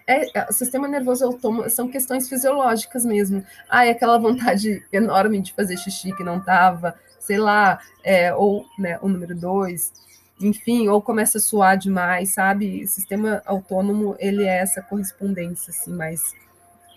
É, 0.07 0.37
é, 0.37 0.51
sistema 0.51 0.87
nervoso 0.87 1.25
autônomo 1.25 1.69
são 1.69 1.87
questões 1.87 2.27
fisiológicas 2.27 3.05
mesmo. 3.05 3.45
Ah, 3.69 3.85
é 3.85 3.91
aquela 3.91 4.17
vontade 4.17 4.83
enorme 4.91 5.39
de 5.39 5.53
fazer 5.53 5.77
xixi 5.77 6.11
que 6.11 6.23
não 6.23 6.39
estava, 6.39 6.95
sei 7.19 7.37
lá, 7.37 7.79
é, 8.03 8.33
ou 8.33 8.65
né, 8.79 8.97
o 8.99 9.07
número 9.07 9.35
dois, 9.35 9.93
enfim, 10.41 10.87
ou 10.87 11.03
começa 11.03 11.37
a 11.37 11.41
suar 11.41 11.77
demais, 11.77 12.33
sabe? 12.33 12.87
Sistema 12.87 13.43
autônomo, 13.45 14.15
ele 14.17 14.43
é 14.43 14.57
essa 14.57 14.81
correspondência, 14.81 15.69
assim, 15.69 15.93
mais 15.93 16.33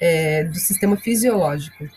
é, 0.01 0.45
do 0.45 0.57
sistema 0.57 0.97
fisiológico. 0.97 1.89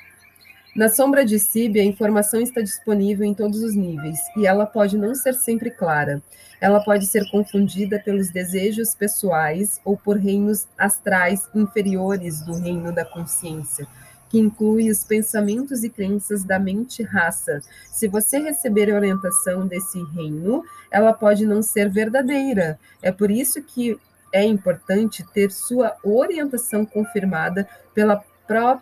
Na 0.75 0.87
sombra 0.87 1.25
de 1.25 1.39
Sib, 1.39 1.79
a 1.79 1.83
informação 1.83 2.39
está 2.39 2.61
disponível 2.61 3.25
em 3.25 3.33
todos 3.33 3.61
os 3.63 3.75
níveis, 3.75 4.19
e 4.37 4.45
ela 4.45 4.65
pode 4.65 4.97
não 4.97 5.15
ser 5.15 5.33
sempre 5.33 5.71
clara. 5.71 6.21
Ela 6.61 6.79
pode 6.79 7.07
ser 7.07 7.29
confundida 7.31 7.99
pelos 7.99 8.29
desejos 8.29 8.93
pessoais 8.93 9.81
ou 9.83 9.97
por 9.97 10.17
reinos 10.17 10.67
astrais 10.77 11.49
inferiores 11.55 12.41
do 12.41 12.53
reino 12.53 12.93
da 12.93 13.03
consciência, 13.03 13.87
que 14.29 14.37
inclui 14.37 14.91
os 14.91 15.03
pensamentos 15.03 15.83
e 15.83 15.89
crenças 15.89 16.43
da 16.43 16.59
mente-raça. 16.59 17.61
Se 17.91 18.07
você 18.07 18.37
receber 18.37 18.93
orientação 18.93 19.65
desse 19.65 20.01
reino, 20.13 20.63
ela 20.91 21.13
pode 21.13 21.45
não 21.45 21.63
ser 21.63 21.89
verdadeira. 21.89 22.79
É 23.01 23.11
por 23.11 23.31
isso 23.31 23.61
que 23.63 23.97
é 24.31 24.43
importante 24.43 25.25
ter 25.33 25.51
sua 25.51 25.95
orientação 26.03 26.85
confirmada 26.85 27.67
pela, 27.93 28.23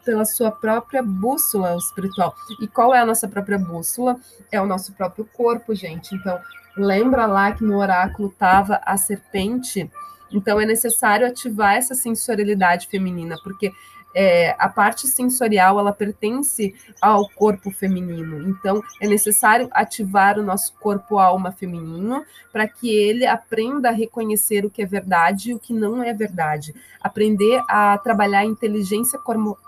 pela 0.04 0.26
sua 0.26 0.52
própria 0.52 1.02
bússola 1.02 1.76
espiritual. 1.76 2.36
E 2.62 2.68
qual 2.68 2.94
é 2.94 3.00
a 3.00 3.06
nossa 3.06 3.28
própria 3.28 3.58
bússola? 3.58 4.18
É 4.52 4.62
o 4.62 4.66
nosso 4.66 4.94
próprio 4.94 5.26
corpo, 5.26 5.74
gente. 5.76 6.16
Então, 6.16 6.40
lembra 6.76 7.26
lá 7.26 7.52
que 7.52 7.64
no 7.64 7.78
oráculo 7.78 8.30
estava 8.30 8.82
a 8.86 8.98
serpente. 8.98 9.90
Então, 10.32 10.60
é 10.60 10.66
necessário 10.66 11.28
ativar 11.28 11.76
essa 11.76 11.96
sensorialidade 11.96 12.88
feminina, 12.88 13.36
porque 13.44 13.72
é, 14.20 14.56
a 14.58 14.68
parte 14.68 15.08
sensorial 15.08 15.80
ela 15.80 15.94
pertence 15.94 16.74
ao 17.00 17.30
corpo 17.30 17.70
feminino. 17.70 18.50
Então, 18.50 18.82
é 19.00 19.06
necessário 19.06 19.70
ativar 19.72 20.40
o 20.40 20.44
nosso 20.44 20.74
corpo-alma 20.80 21.52
feminino 21.52 22.26
para 22.52 22.68
que 22.68 22.90
ele 22.90 23.28
aprenda 23.28 23.90
a 23.90 23.92
reconhecer 23.92 24.66
o 24.66 24.72
que 24.72 24.82
é 24.82 24.88
verdade 24.88 25.52
e 25.52 25.54
o 25.54 25.60
que 25.60 25.72
não 25.72 26.02
é 26.02 26.16
verdade. 26.16 26.74
Aprender 27.00 27.62
a 27.70 27.96
trabalhar 28.00 28.40
a 28.40 28.46
inteligência 28.46 29.20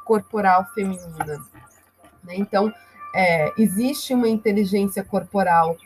corporal 0.03 0.65
feminina. 0.73 1.45
Né? 2.23 2.33
Então, 2.33 2.73
é, 3.13 3.53
existe 3.55 4.15
uma 4.15 4.27
inteligência 4.27 5.03
corporal 5.03 5.77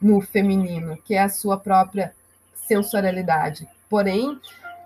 no 0.00 0.22
feminino, 0.22 0.96
que 1.04 1.12
é 1.12 1.20
a 1.20 1.28
sua 1.28 1.58
própria 1.58 2.14
sensorialidade. 2.66 3.68
Porém, 3.90 4.40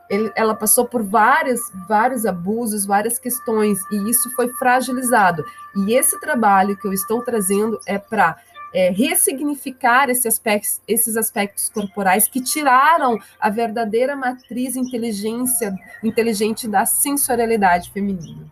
ele, 0.09 0.33
ela 0.35 0.55
passou 0.55 0.87
por 0.87 1.03
vários, 1.03 1.61
vários 1.88 2.25
abusos, 2.25 2.87
várias 2.87 3.18
questões, 3.18 3.81
e 3.90 4.11
isso 4.11 4.31
foi 4.35 4.49
fragilizado. 4.55 5.44
E 5.77 5.94
esse 5.94 6.18
trabalho 6.21 6.77
que 6.77 6.87
eu 6.87 6.92
estou 6.92 7.23
trazendo 7.23 7.79
é 7.87 7.99
para 7.99 8.37
é, 8.73 8.90
ressignificar 8.90 10.11
esse 10.11 10.29
aspectos, 10.29 10.81
esses 10.87 11.16
aspectos 11.16 11.68
corporais 11.68 12.29
que 12.29 12.40
tiraram 12.40 13.18
a 13.40 13.51
verdadeira 13.51 14.14
matriz 14.14 14.77
inteligência, 14.77 15.75
inteligente 16.03 16.68
da 16.68 16.85
sensorialidade 16.85 17.90
feminina. 17.90 18.47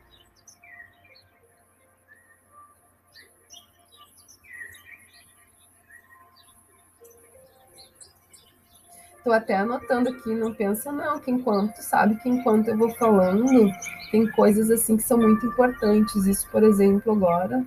Estou 9.26 9.34
até 9.34 9.56
anotando 9.56 10.10
aqui, 10.10 10.32
não 10.32 10.54
pensa 10.54 10.92
não, 10.92 11.18
que 11.18 11.32
enquanto, 11.32 11.78
sabe 11.78 12.14
que 12.14 12.28
enquanto 12.28 12.68
eu 12.68 12.78
vou 12.78 12.94
falando, 12.94 13.72
tem 14.12 14.30
coisas 14.30 14.70
assim 14.70 14.96
que 14.96 15.02
são 15.02 15.18
muito 15.18 15.44
importantes. 15.44 16.26
Isso, 16.26 16.48
por 16.48 16.62
exemplo, 16.62 17.10
agora 17.10 17.66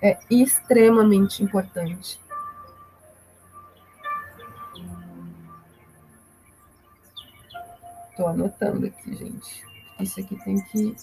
é 0.00 0.16
extremamente 0.30 1.42
importante. 1.42 2.18
Estou 8.08 8.28
anotando 8.28 8.86
aqui, 8.86 9.14
gente. 9.14 9.66
Isso 10.00 10.18
aqui 10.18 10.34
tem 10.44 10.62
que. 10.62 10.96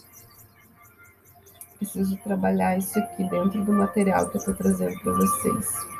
Preciso 1.77 2.17
trabalhar 2.17 2.79
isso 2.79 2.97
aqui 2.97 3.29
dentro 3.29 3.63
do 3.63 3.73
material 3.73 4.27
que 4.27 4.37
eu 4.37 4.39
estou 4.39 4.55
trazendo 4.55 4.99
para 5.01 5.13
vocês. 5.13 5.92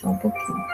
Só 0.00 0.10
um 0.10 0.16
pouquinho. 0.16 0.64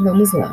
Vamos 0.00 0.32
lá. 0.32 0.52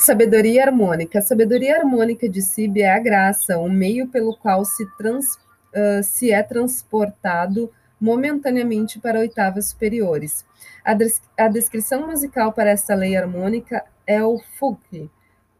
Sabedoria 0.00 0.64
harmônica. 0.64 1.20
A 1.20 1.22
sabedoria 1.22 1.76
harmônica 1.78 2.28
de 2.28 2.42
Sib 2.42 2.80
é 2.80 2.90
a 2.90 2.98
graça, 2.98 3.56
o 3.58 3.68
meio 3.68 4.08
pelo 4.08 4.36
qual 4.36 4.64
se, 4.64 4.84
trans, 4.96 5.36
uh, 5.36 6.02
se 6.02 6.32
é 6.32 6.42
transportado 6.42 7.70
momentaneamente 8.00 8.98
para 8.98 9.20
oitavas 9.20 9.66
superiores. 9.66 10.44
A, 10.84 10.92
des 10.92 11.22
a 11.38 11.46
descrição 11.46 12.06
musical 12.08 12.52
para 12.52 12.70
esta 12.70 12.96
lei 12.96 13.16
harmônica 13.16 13.84
é 14.06 14.22
o 14.22 14.40
Fuki, 14.58 15.08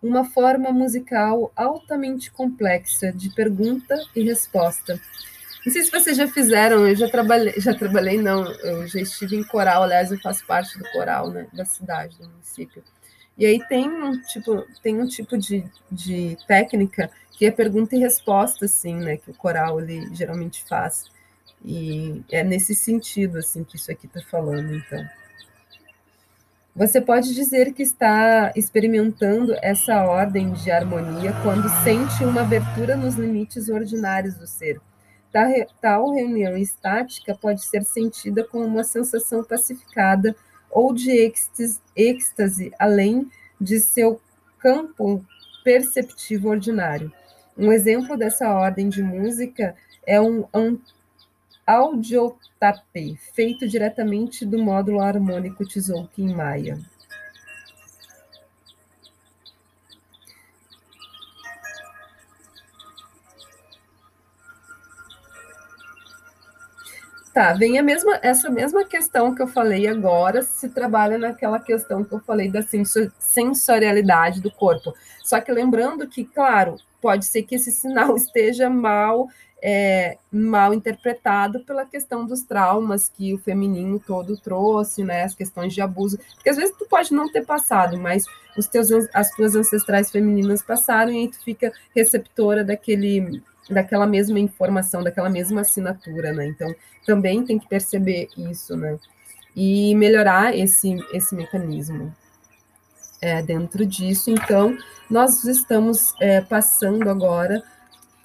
uma 0.07 0.25
forma 0.25 0.71
musical 0.71 1.53
altamente 1.57 2.31
complexa 2.31 3.12
de 3.12 3.31
pergunta 3.35 3.95
e 4.14 4.23
resposta. 4.23 5.01
Não 5.64 5.73
sei 5.73 5.83
se 5.83 5.90
vocês 5.90 6.16
já 6.16 6.29
fizeram, 6.29 6.87
eu 6.87 6.95
já 6.95 7.09
trabalhei, 7.09 7.55
já 7.59 7.75
trabalhei 7.75 8.23
não, 8.23 8.45
eu 8.62 8.87
já 8.87 9.01
estive 9.01 9.37
em 9.37 9.42
coral, 9.42 9.83
aliás, 9.83 10.12
eu 10.12 10.19
faço 10.21 10.47
parte 10.47 10.79
do 10.79 10.85
coral, 10.92 11.31
né, 11.31 11.49
da 11.53 11.64
cidade, 11.64 12.16
do 12.19 12.29
município. 12.29 12.85
E 13.37 13.45
aí 13.45 13.61
tem 13.69 13.88
um 13.88 14.21
tipo, 14.23 14.64
tem 14.83 15.01
um 15.01 15.07
tipo 15.07 15.37
de, 15.37 15.64
de 15.90 16.38
técnica 16.47 17.11
que 17.33 17.45
é 17.45 17.51
pergunta 17.51 17.97
e 17.97 17.99
resposta, 17.99 18.64
assim, 18.64 18.95
né, 18.95 19.16
que 19.16 19.31
o 19.31 19.35
coral 19.35 19.81
ele 19.81 20.14
geralmente 20.14 20.64
faz. 20.64 21.11
E 21.64 22.23
é 22.31 22.45
nesse 22.45 22.75
sentido, 22.75 23.38
assim, 23.38 23.64
que 23.64 23.77
isso 23.77 23.90
aqui 23.90 24.07
está 24.07 24.21
falando, 24.23 24.75
então. 24.75 25.05
Você 26.77 27.01
pode 27.01 27.35
dizer 27.35 27.73
que 27.73 27.83
está 27.83 28.53
experimentando 28.55 29.57
essa 29.62 30.05
ordem 30.05 30.53
de 30.53 30.71
harmonia 30.71 31.33
quando 31.43 31.71
sente 31.83 32.23
uma 32.23 32.43
abertura 32.43 32.95
nos 32.95 33.15
limites 33.15 33.71
ordinários 33.71 34.35
do 34.35 34.47
ser. 34.47 34.79
Tal 35.81 36.12
reunião 36.12 36.55
estática 36.55 37.35
pode 37.35 37.65
ser 37.65 37.83
sentida 37.83 38.45
como 38.45 38.67
uma 38.67 38.85
sensação 38.85 39.43
pacificada 39.43 40.37
ou 40.71 40.93
de 40.93 41.11
êxtase, 41.12 41.81
êxtase 41.97 42.71
além 42.79 43.27
de 43.59 43.81
seu 43.81 44.21
campo 44.59 45.25
perceptivo 45.65 46.51
ordinário. 46.51 47.11
Um 47.57 47.73
exemplo 47.73 48.19
dessa 48.19 48.51
ordem 48.53 48.91
de 48.91 49.03
música 49.03 49.75
é 50.07 50.21
um, 50.21 50.45
um 50.55 50.79
audiotape, 51.66 53.16
feito 53.35 53.66
diretamente 53.66 54.46
do 54.46 54.59
módulo 54.59 55.00
harmônico 55.00 55.66
Tzolk'in 55.66 56.33
Maya. 56.33 56.79
Tá, 67.37 67.52
vem 67.52 67.79
a 67.79 67.83
mesma, 67.83 68.18
essa 68.22 68.48
mesma 68.48 68.83
questão 68.83 69.35
que 69.35 69.42
eu 69.42 69.46
falei 69.46 69.87
agora, 69.87 70.40
se 70.40 70.70
trabalha 70.70 71.18
naquela 71.18 71.59
questão 71.59 72.02
que 72.02 72.14
eu 72.14 72.20
falei 72.20 72.50
da 72.50 72.62
sensorialidade 72.62 74.40
do 74.40 74.50
corpo. 74.50 74.94
Só 75.22 75.38
que 75.38 75.52
lembrando 75.52 76.09
que, 76.09 76.24
claro, 76.24 76.76
pode 76.98 77.26
ser 77.26 77.42
que 77.42 77.57
esse 77.57 77.70
sinal 77.70 78.16
esteja 78.16 78.70
mal 78.70 79.29
é, 79.62 80.19
mal 80.31 80.75
interpretado 80.75 81.61
pela 81.61 81.87
questão 81.87 82.27
dos 82.27 82.42
traumas 82.42 83.09
que 83.09 83.33
o 83.33 83.38
feminino 83.38 83.99
todo 83.99 84.37
trouxe, 84.37 85.03
né, 85.03 85.25
as 85.25 85.35
questões 85.35 85.75
de 85.75 85.81
abuso, 85.81 86.19
porque 86.35 86.51
às 86.51 86.57
vezes 86.57 86.75
tu 86.77 86.87
pode 86.87 87.12
não 87.12 87.31
ter 87.31 87.45
passado, 87.45 87.99
mas 87.99 88.25
os 88.57 88.66
teus, 88.66 88.88
as 89.12 89.31
tuas 89.31 89.55
ancestrais 89.55 90.11
femininas 90.11 90.62
passaram 90.62 91.12
e 91.12 91.19
aí 91.19 91.29
tu 91.29 91.42
fica 91.42 91.73
receptora 91.95 92.64
daquele 92.64 93.42
daquela 93.69 94.07
mesma 94.07 94.38
informação, 94.38 95.03
daquela 95.03 95.29
mesma 95.29 95.62
assinatura, 95.62 96.33
né? 96.33 96.47
Então, 96.47 96.73
também 97.05 97.45
tem 97.45 97.59
que 97.59 97.69
perceber 97.69 98.29
isso, 98.37 98.77
né? 98.77 98.97
E 99.55 99.92
melhorar 99.97 100.57
esse, 100.57 100.97
esse 101.12 101.35
mecanismo. 101.35 102.14
É, 103.21 103.42
dentro 103.42 103.85
disso, 103.85 104.31
então, 104.31 104.77
nós 105.11 105.45
estamos 105.45 106.14
é, 106.21 106.40
passando 106.40 107.11
agora 107.11 107.62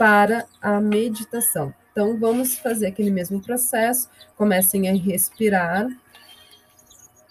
para 0.02 0.48
a 0.60 0.82
meditação. 0.82 1.72
Então, 1.92 2.18
vamos 2.18 2.58
fazer 2.58 2.88
aquele 2.88 3.12
mesmo 3.12 3.40
processo, 3.40 4.10
comecem 4.36 4.90
a 4.90 4.94
respirar. 4.94 5.88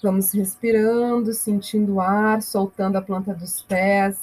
Vamos 0.00 0.32
respirando, 0.32 1.34
sentindo 1.34 1.94
o 1.94 2.00
ar, 2.00 2.40
soltando 2.40 2.94
a 2.94 3.02
planta 3.02 3.34
dos 3.34 3.60
pés, 3.60 4.16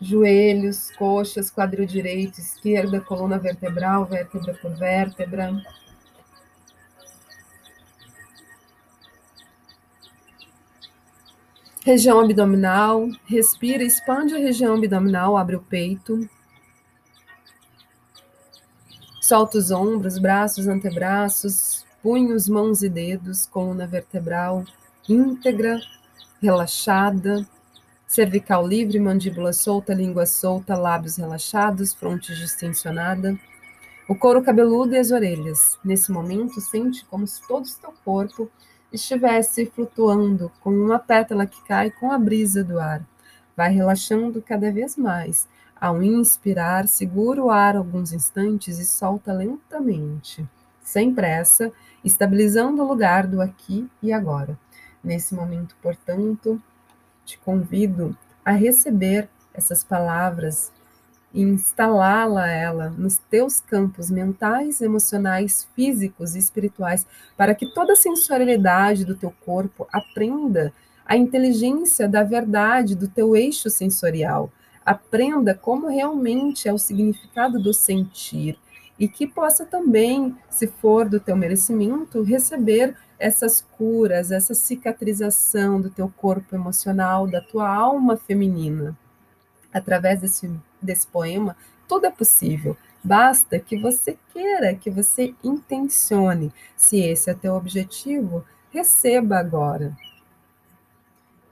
joelhos, 0.00 0.90
coxas, 0.96 1.48
quadril 1.48 1.86
direito, 1.86 2.40
esquerda, 2.40 3.00
coluna 3.00 3.38
vertebral, 3.38 4.06
vértebra 4.06 4.54
por 4.54 4.74
vértebra. 4.74 5.52
Região 11.84 12.20
abdominal, 12.20 13.08
respira, 13.24 13.82
expande 13.82 14.34
a 14.34 14.38
região 14.38 14.76
abdominal, 14.76 15.36
abre 15.36 15.56
o 15.56 15.60
peito. 15.60 16.28
Solta 19.20 19.58
os 19.58 19.70
ombros, 19.70 20.18
braços, 20.18 20.68
antebraços, 20.68 21.84
punhos, 22.02 22.48
mãos 22.48 22.82
e 22.82 22.88
dedos, 22.88 23.46
coluna 23.46 23.86
vertebral 23.86 24.64
íntegra, 25.08 25.80
relaxada 26.40 27.46
cervical 28.12 28.66
livre, 28.66 29.00
mandíbula 29.00 29.54
solta, 29.54 29.94
língua 29.94 30.26
solta, 30.26 30.76
lábios 30.76 31.16
relaxados, 31.16 31.94
fronte 31.94 32.34
distensionada. 32.34 33.38
O 34.06 34.14
couro 34.14 34.42
cabeludo 34.42 34.94
e 34.94 34.98
as 34.98 35.10
orelhas. 35.10 35.78
Nesse 35.82 36.12
momento, 36.12 36.60
sente 36.60 37.06
como 37.06 37.26
se 37.26 37.40
todo 37.48 37.64
o 37.64 37.68
seu 37.68 37.90
corpo 38.04 38.50
estivesse 38.92 39.66
flutuando, 39.66 40.50
como 40.60 40.76
uma 40.76 40.98
pétala 40.98 41.46
que 41.46 41.62
cai 41.64 41.90
com 41.90 42.10
a 42.10 42.18
brisa 42.18 42.62
do 42.62 42.78
ar. 42.78 43.04
Vai 43.56 43.72
relaxando 43.72 44.42
cada 44.42 44.70
vez 44.70 44.96
mais. 44.96 45.48
Ao 45.80 46.02
inspirar, 46.02 46.86
segura 46.86 47.42
o 47.42 47.50
ar 47.50 47.76
alguns 47.76 48.12
instantes 48.12 48.78
e 48.78 48.84
solta 48.84 49.32
lentamente, 49.32 50.48
sem 50.82 51.12
pressa, 51.12 51.72
estabilizando 52.04 52.82
o 52.82 52.86
lugar 52.86 53.26
do 53.26 53.40
aqui 53.40 53.90
e 54.02 54.12
agora. 54.12 54.58
Nesse 55.02 55.34
momento, 55.34 55.76
portanto, 55.82 56.62
te 57.24 57.38
convido 57.38 58.16
a 58.44 58.52
receber 58.52 59.28
essas 59.52 59.82
palavras 59.82 60.72
instalá-la 61.34 62.46
ela 62.48 62.90
nos 62.90 63.18
teus 63.18 63.60
campos 63.60 64.10
mentais, 64.10 64.80
emocionais, 64.80 65.68
físicos 65.74 66.34
e 66.34 66.38
espirituais, 66.38 67.06
para 67.36 67.54
que 67.54 67.66
toda 67.66 67.94
a 67.94 67.96
sensorialidade 67.96 69.04
do 69.04 69.14
teu 69.14 69.32
corpo 69.44 69.86
aprenda 69.92 70.72
a 71.06 71.16
inteligência 71.16 72.08
da 72.08 72.22
verdade 72.22 72.94
do 72.94 73.08
teu 73.08 73.34
eixo 73.34 73.68
sensorial, 73.70 74.50
aprenda 74.84 75.54
como 75.54 75.88
realmente 75.88 76.68
é 76.68 76.72
o 76.72 76.78
significado 76.78 77.60
do 77.60 77.72
sentir 77.72 78.58
e 78.98 79.08
que 79.08 79.26
possa 79.26 79.64
também, 79.64 80.36
se 80.48 80.66
for 80.66 81.08
do 81.08 81.18
teu 81.18 81.36
merecimento, 81.36 82.22
receber 82.22 82.94
essas 83.18 83.60
curas, 83.60 84.30
essa 84.30 84.54
cicatrização 84.54 85.80
do 85.80 85.90
teu 85.90 86.12
corpo 86.16 86.54
emocional, 86.54 87.26
da 87.26 87.40
tua 87.40 87.68
alma 87.68 88.16
feminina. 88.16 88.96
Através 89.72 90.20
desse, 90.20 90.50
desse 90.80 91.06
poema, 91.06 91.56
tudo 91.88 92.06
é 92.06 92.10
possível. 92.10 92.76
Basta 93.02 93.58
que 93.58 93.76
você 93.76 94.16
queira, 94.32 94.74
que 94.74 94.90
você 94.90 95.34
intencione. 95.42 96.52
Se 96.76 97.00
esse 97.00 97.30
é 97.30 97.34
teu 97.34 97.54
objetivo, 97.54 98.44
receba 98.70 99.38
agora. 99.38 99.96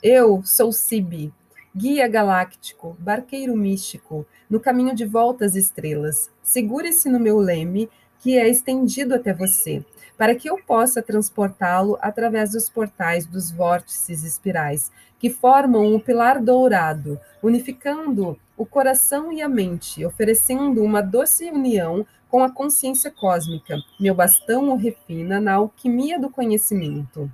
Eu 0.03 0.43
sou 0.45 0.73
Sibi, 0.73 1.33
guia 1.75 2.09
galáctico, 2.09 2.97
barqueiro 2.99 3.57
místico, 3.57 4.27
no 4.49 4.61
caminho 4.61 4.95
de 4.95 5.05
volta 5.05 5.45
às 5.45 5.55
estrelas. 5.55 6.31
Segure-se 6.43 7.09
no 7.09 7.21
meu 7.21 7.39
leme, 7.39 7.91
que 8.21 8.39
é 8.39 8.49
estendido 8.49 9.15
até 9.15 9.33
você 9.33 9.85
para 10.21 10.35
que 10.35 10.51
eu 10.51 10.59
possa 10.59 11.01
transportá-lo 11.01 11.97
através 11.99 12.51
dos 12.51 12.69
portais 12.69 13.25
dos 13.25 13.51
vórtices 13.51 14.23
espirais, 14.23 14.93
que 15.19 15.31
formam 15.31 15.95
o 15.95 15.99
pilar 15.99 16.43
dourado, 16.43 17.19
unificando 17.43 18.39
o 18.55 18.67
coração 18.67 19.33
e 19.33 19.41
a 19.41 19.49
mente, 19.49 20.05
oferecendo 20.05 20.83
uma 20.83 21.01
doce 21.01 21.51
união 21.51 22.07
com 22.29 22.45
a 22.45 22.51
consciência 22.51 23.11
cósmica. 23.11 23.79
Meu 23.99 24.15
bastão 24.15 24.69
o 24.69 24.77
refina 24.77 25.41
na 25.41 25.55
alquimia 25.55 26.21
do 26.21 26.29
conhecimento. 26.29 27.33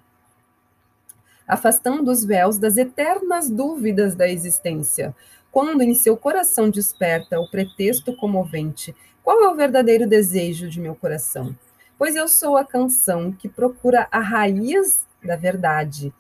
Afastando 1.45 2.09
os 2.09 2.25
véus 2.25 2.57
das 2.57 2.77
eternas 2.77 3.51
dúvidas 3.51 4.15
da 4.15 4.29
existência, 4.29 5.13
quando 5.51 5.83
em 5.83 5.93
seu 5.93 6.17
coração 6.17 6.71
desperta 6.71 7.41
o 7.41 7.51
pretexto 7.51 8.15
comovente, 8.15 8.95
qual 9.25 9.43
é 9.43 9.49
o 9.49 9.57
verdadeiro 9.57 10.09
desejo 10.09 10.69
de 10.69 10.81
meu 10.81 10.95
coração? 10.95 11.53
Pois 11.99 12.15
eu 12.15 12.29
sou 12.29 12.57
a 12.57 12.65
canção 12.65 13.33
que 13.33 13.49
procura 13.49 14.09
a 14.11 14.21
raiz 14.21 15.07
da 15.23 15.37
verdade. 15.37 16.13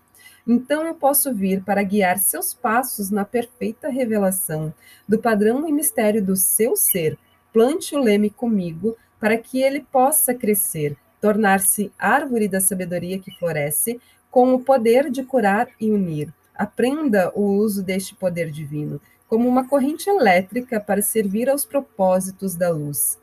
Então 0.46 0.86
eu 0.86 0.94
posso 0.94 1.34
vir 1.34 1.62
para 1.62 1.82
guiar 1.82 2.18
seus 2.18 2.54
passos 2.54 3.10
na 3.10 3.24
perfeita 3.24 3.88
revelação 3.88 4.72
do 5.08 5.18
padrão 5.18 5.68
e 5.68 5.72
mistério 5.72 6.24
do 6.24 6.36
seu 6.36 6.76
ser. 6.76 7.18
Plante 7.52 7.96
o 7.96 8.00
leme 8.00 8.30
comigo 8.30 8.96
para 9.18 9.36
que 9.36 9.60
ele 9.60 9.80
possa 9.80 10.34
crescer, 10.34 10.96
tornar-se 11.20 11.92
árvore 11.98 12.48
da 12.48 12.60
sabedoria 12.60 13.18
que 13.18 13.36
floresce, 13.38 14.00
com 14.30 14.54
o 14.54 14.60
poder 14.60 15.10
de 15.10 15.24
curar 15.24 15.68
e 15.80 15.90
unir. 15.90 16.32
Aprenda 16.54 17.32
o 17.34 17.42
uso 17.42 17.82
deste 17.82 18.14
poder 18.14 18.50
divino 18.50 19.00
como 19.28 19.48
uma 19.48 19.66
corrente 19.66 20.08
elétrica 20.08 20.80
para 20.80 21.02
servir 21.02 21.48
aos 21.48 21.64
propósitos 21.64 22.54
da 22.54 22.70
luz. 22.70 23.18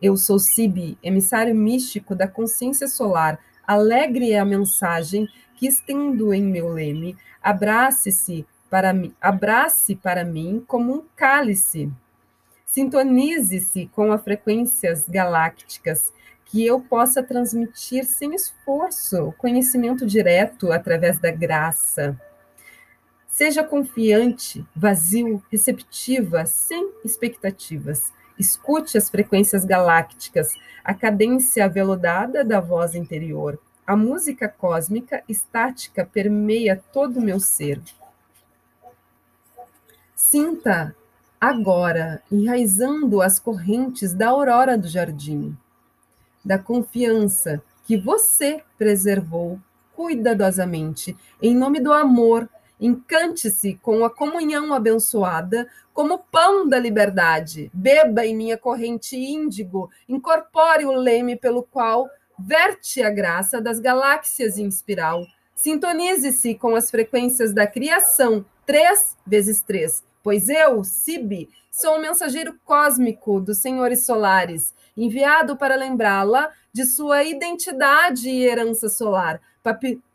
Eu 0.00 0.16
sou 0.16 0.38
Sibi, 0.38 0.96
emissário 1.02 1.54
místico 1.54 2.14
da 2.14 2.26
consciência 2.26 2.88
solar. 2.88 3.38
Alegre 3.66 4.32
é 4.32 4.38
a 4.38 4.44
mensagem 4.44 5.28
que 5.54 5.66
estendo 5.66 6.32
em 6.32 6.42
meu 6.42 6.70
leme. 6.70 7.16
Abrace-se 7.42 8.46
para 8.70 8.94
mim, 8.94 9.14
abrace 9.20 9.94
para 9.94 10.24
mim 10.24 10.64
como 10.66 10.94
um 10.94 11.04
cálice. 11.14 11.92
Sintonize-se 12.64 13.90
com 13.94 14.10
as 14.10 14.22
frequências 14.22 15.06
galácticas 15.06 16.12
que 16.46 16.64
eu 16.64 16.80
possa 16.80 17.22
transmitir 17.22 18.06
sem 18.06 18.34
esforço, 18.34 19.34
conhecimento 19.36 20.06
direto 20.06 20.72
através 20.72 21.18
da 21.18 21.30
graça. 21.30 22.18
Seja 23.28 23.62
confiante, 23.62 24.64
vazio, 24.74 25.42
receptiva, 25.50 26.46
sem 26.46 26.90
expectativas. 27.04 28.12
Escute 28.40 28.96
as 28.96 29.10
frequências 29.10 29.66
galácticas, 29.66 30.54
a 30.82 30.94
cadência 30.94 31.66
aveludada 31.66 32.42
da 32.42 32.58
voz 32.58 32.94
interior. 32.94 33.60
A 33.86 33.94
música 33.94 34.48
cósmica 34.48 35.22
estática 35.28 36.08
permeia 36.10 36.82
todo 36.90 37.18
o 37.18 37.22
meu 37.22 37.38
ser. 37.38 37.82
Sinta 40.16 40.96
agora, 41.38 42.22
enraizando 42.32 43.20
as 43.20 43.38
correntes 43.38 44.14
da 44.14 44.28
aurora 44.28 44.78
do 44.78 44.88
jardim, 44.88 45.54
da 46.42 46.58
confiança 46.58 47.62
que 47.84 47.98
você 47.98 48.62
preservou 48.78 49.60
cuidadosamente, 49.94 51.14
em 51.42 51.54
nome 51.54 51.78
do 51.78 51.92
amor 51.92 52.48
Encante-se 52.80 53.74
com 53.82 54.04
a 54.04 54.10
comunhão 54.10 54.72
abençoada, 54.72 55.68
como 55.92 56.18
pão 56.18 56.66
da 56.66 56.78
liberdade. 56.78 57.70
Beba 57.74 58.24
em 58.24 58.34
minha 58.34 58.56
corrente 58.56 59.16
índigo, 59.16 59.90
incorpore 60.08 60.86
o 60.86 60.92
leme 60.92 61.36
pelo 61.36 61.62
qual 61.62 62.08
verte 62.38 63.02
a 63.02 63.10
graça 63.10 63.60
das 63.60 63.78
galáxias 63.78 64.56
em 64.56 64.66
espiral. 64.66 65.26
Sintonize-se 65.54 66.54
com 66.54 66.74
as 66.74 66.90
frequências 66.90 67.52
da 67.52 67.66
criação, 67.66 68.44
três 68.64 69.14
vezes 69.26 69.60
três, 69.60 70.02
Pois 70.22 70.50
eu, 70.50 70.84
Sibi, 70.84 71.48
sou 71.70 71.96
um 71.96 72.00
mensageiro 72.00 72.58
cósmico 72.64 73.40
dos 73.40 73.56
senhores 73.58 74.04
solares, 74.04 74.74
enviado 74.94 75.56
para 75.56 75.76
lembrá-la 75.76 76.50
de 76.72 76.84
sua 76.84 77.24
identidade 77.24 78.28
e 78.28 78.44
herança 78.44 78.90
solar, 78.90 79.40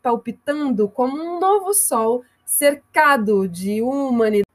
palpitando 0.00 0.88
como 0.88 1.16
um 1.16 1.40
novo 1.40 1.74
sol 1.74 2.22
cercado 2.46 3.48
de 3.48 3.82
humanidade. 3.82 4.46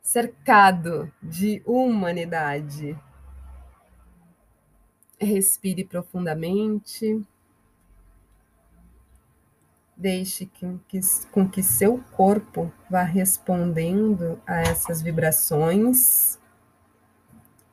Cercado 0.00 1.12
de 1.20 1.60
humanidade. 1.66 2.96
Respire 5.20 5.84
profundamente. 5.84 7.20
Deixe 9.96 10.46
que, 10.46 10.78
que, 10.86 11.00
com 11.32 11.50
que 11.50 11.60
seu 11.60 11.98
corpo 12.12 12.72
vá 12.88 13.02
respondendo 13.02 14.40
a 14.46 14.60
essas 14.60 15.02
vibrações. 15.02 16.38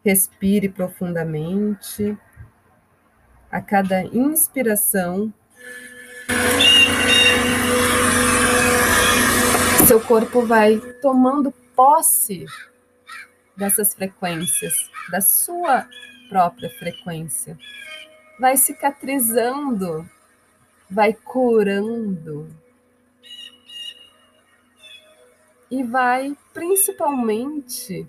Respire 0.03 0.69
profundamente. 0.69 2.17
A 3.49 3.61
cada 3.61 4.03
inspiração, 4.03 5.31
seu 9.85 10.01
corpo 10.01 10.43
vai 10.43 10.79
tomando 10.99 11.51
posse 11.75 12.45
dessas 13.55 13.93
frequências, 13.93 14.89
da 15.11 15.21
sua 15.21 15.87
própria 16.27 16.71
frequência. 16.71 17.55
Vai 18.39 18.57
cicatrizando, 18.57 20.09
vai 20.89 21.13
curando. 21.13 22.49
E 25.69 25.83
vai 25.83 26.35
principalmente 26.51 28.07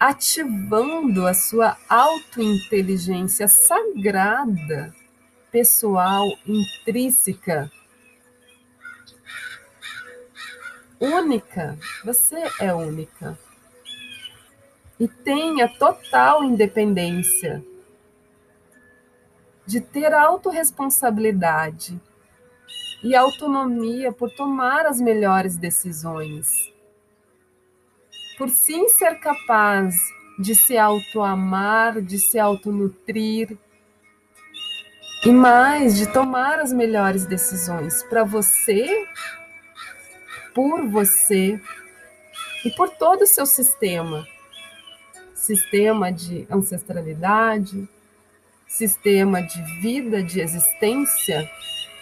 ativando 0.00 1.28
a 1.28 1.34
sua 1.34 1.76
autointeligência 1.88 3.46
sagrada, 3.46 4.92
pessoal, 5.52 6.26
intrínseca. 6.44 7.70
Única, 11.02 11.76
você 12.04 12.44
é 12.60 12.72
única. 12.72 13.36
E 15.00 15.08
tenha 15.08 15.66
total 15.66 16.44
independência 16.44 17.60
de 19.66 19.80
ter 19.80 20.14
autorresponsabilidade 20.14 22.00
e 23.02 23.16
autonomia 23.16 24.12
por 24.12 24.30
tomar 24.30 24.86
as 24.86 25.00
melhores 25.00 25.56
decisões, 25.56 26.72
por 28.38 28.48
sim 28.48 28.88
ser 28.88 29.18
capaz 29.18 29.96
de 30.38 30.54
se 30.54 30.78
autoamar, 30.78 32.00
de 32.00 32.20
se 32.20 32.38
autonutrir 32.38 33.58
e 35.24 35.32
mais 35.32 35.96
de 35.96 36.06
tomar 36.12 36.60
as 36.60 36.72
melhores 36.72 37.26
decisões 37.26 38.04
para 38.04 38.22
você, 38.22 38.86
por 40.54 40.86
você 40.86 41.60
e 42.64 42.70
por 42.70 42.90
todo 42.90 43.22
o 43.22 43.26
seu 43.26 43.46
sistema 43.46 44.26
sistema 45.42 46.12
de 46.12 46.46
ancestralidade, 46.48 47.88
sistema 48.68 49.42
de 49.42 49.60
vida, 49.80 50.22
de 50.22 50.40
existência, 50.40 51.50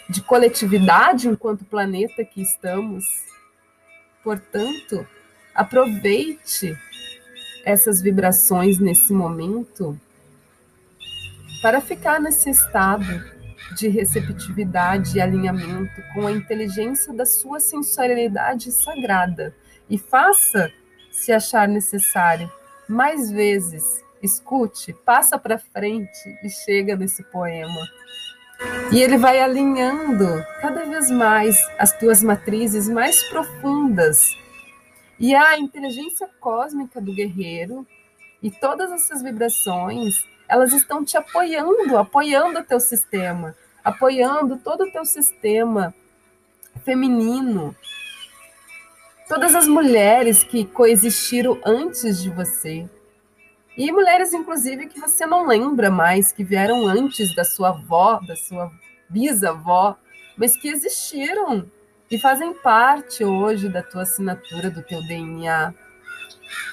de 0.08 0.20
coletividade 0.20 1.26
enquanto 1.26 1.64
planeta 1.64 2.22
que 2.22 2.42
estamos. 2.42 3.04
Portanto, 4.22 5.06
aproveite 5.54 6.76
essas 7.64 8.02
vibrações 8.02 8.78
nesse 8.78 9.12
momento 9.12 9.98
para 11.62 11.80
ficar 11.80 12.20
nesse 12.20 12.50
estado 12.50 13.39
de 13.74 13.88
receptividade 13.88 15.16
e 15.16 15.20
alinhamento 15.20 16.02
com 16.12 16.26
a 16.26 16.32
inteligência 16.32 17.12
da 17.12 17.24
sua 17.24 17.60
sensualidade 17.60 18.72
sagrada 18.72 19.54
e 19.88 19.98
faça, 19.98 20.72
se 21.10 21.32
achar 21.32 21.66
necessário, 21.66 22.50
mais 22.88 23.30
vezes. 23.30 23.84
Escute, 24.22 24.92
passa 24.92 25.38
para 25.38 25.58
frente 25.58 26.38
e 26.44 26.50
chega 26.50 26.94
nesse 26.94 27.22
poema. 27.24 27.80
E 28.92 29.00
ele 29.00 29.16
vai 29.16 29.40
alinhando 29.40 30.44
cada 30.60 30.84
vez 30.84 31.10
mais 31.10 31.56
as 31.78 31.96
tuas 31.98 32.22
matrizes 32.22 32.88
mais 32.88 33.22
profundas. 33.30 34.36
E 35.18 35.34
a 35.34 35.58
inteligência 35.58 36.28
cósmica 36.38 37.00
do 37.00 37.14
guerreiro 37.14 37.86
e 38.42 38.50
todas 38.50 38.90
essas 38.92 39.22
vibrações, 39.22 40.26
elas 40.50 40.72
estão 40.72 41.04
te 41.04 41.16
apoiando, 41.16 41.96
apoiando 41.96 42.58
o 42.58 42.64
teu 42.64 42.80
sistema, 42.80 43.54
apoiando 43.84 44.58
todo 44.58 44.82
o 44.82 44.90
teu 44.90 45.04
sistema 45.04 45.94
feminino, 46.84 47.74
todas 49.28 49.54
as 49.54 49.68
mulheres 49.68 50.42
que 50.42 50.64
coexistiram 50.64 51.60
antes 51.64 52.20
de 52.20 52.30
você. 52.30 52.90
E 53.76 53.92
mulheres, 53.92 54.34
inclusive, 54.34 54.88
que 54.88 54.98
você 54.98 55.24
não 55.24 55.46
lembra 55.46 55.88
mais, 55.88 56.32
que 56.32 56.42
vieram 56.42 56.84
antes 56.84 57.34
da 57.36 57.44
sua 57.44 57.68
avó, 57.68 58.18
da 58.26 58.34
sua 58.34 58.72
bisavó, 59.08 59.96
mas 60.36 60.56
que 60.56 60.68
existiram 60.68 61.70
e 62.10 62.18
fazem 62.18 62.52
parte 62.54 63.24
hoje 63.24 63.68
da 63.68 63.84
tua 63.84 64.02
assinatura, 64.02 64.68
do 64.68 64.82
teu 64.82 65.00
DNA. 65.06 65.72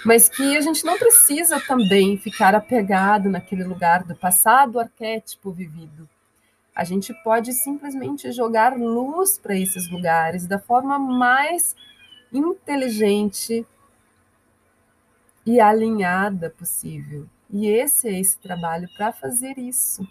Mas 0.05 0.29
que 0.29 0.55
a 0.55 0.61
gente 0.61 0.85
não 0.85 0.97
precisa 0.97 1.59
também 1.59 2.17
ficar 2.17 2.55
apegado 2.55 3.29
naquele 3.29 3.63
lugar 3.63 4.03
do 4.03 4.15
passado 4.15 4.79
arquétipo 4.79 5.51
vivido. 5.51 6.07
A 6.75 6.83
gente 6.83 7.13
pode 7.23 7.53
simplesmente 7.53 8.31
jogar 8.31 8.77
luz 8.77 9.37
para 9.37 9.57
esses 9.57 9.89
lugares 9.89 10.45
da 10.45 10.59
forma 10.59 10.99
mais 10.99 11.75
inteligente 12.31 13.65
e 15.45 15.59
alinhada 15.59 16.49
possível. 16.49 17.27
E 17.49 17.67
esse 17.67 18.07
é 18.07 18.19
esse 18.19 18.37
trabalho 18.37 18.87
para 18.95 19.11
fazer 19.11 19.57
isso, 19.57 20.07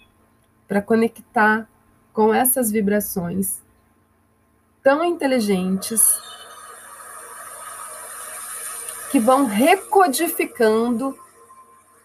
para 0.67 0.83
conectar 0.83 1.69
com 2.13 2.33
essas 2.35 2.71
vibrações 2.71 3.63
tão 4.83 5.05
inteligentes 5.05 6.19
que 9.17 9.21
vão 9.21 9.47
recodificando 9.47 11.19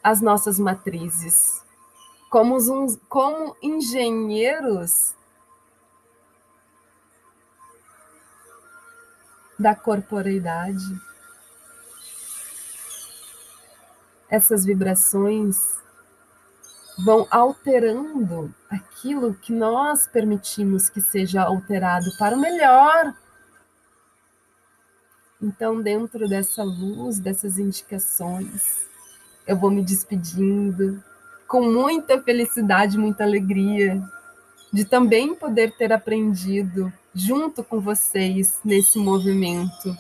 as 0.02 0.22
nossas 0.22 0.58
matrizes, 0.58 1.62
como, 2.30 2.56
uns, 2.56 2.98
como 3.10 3.54
engenheiros 3.62 5.14
da 9.60 9.76
corporeidade. 9.76 10.86
Essas 14.30 14.64
vibrações 14.64 15.58
vão 17.04 17.28
alterando 17.30 18.56
aquilo 18.70 19.34
que 19.34 19.52
nós 19.52 20.08
permitimos 20.08 20.90
que 20.90 21.02
seja 21.02 21.44
alterado 21.44 22.10
para 22.18 22.38
o 22.38 22.40
melhor. 22.40 23.14
Então, 25.42 25.82
dentro 25.82 26.30
dessa 26.30 26.64
luz, 26.64 27.18
dessas 27.18 27.58
indicações, 27.58 28.86
eu 29.48 29.58
vou 29.58 29.72
me 29.72 29.84
despedindo 29.84 31.04
com 31.48 31.62
muita 31.62 32.22
felicidade, 32.22 32.98
muita 32.98 33.24
alegria 33.24 34.02
de 34.72 34.86
também 34.86 35.34
poder 35.34 35.76
ter 35.76 35.92
aprendido 35.92 36.94
junto 37.14 37.64
com 37.64 37.80
vocês 37.80 38.60
nesse 38.64 39.00
movimento. 39.00 39.98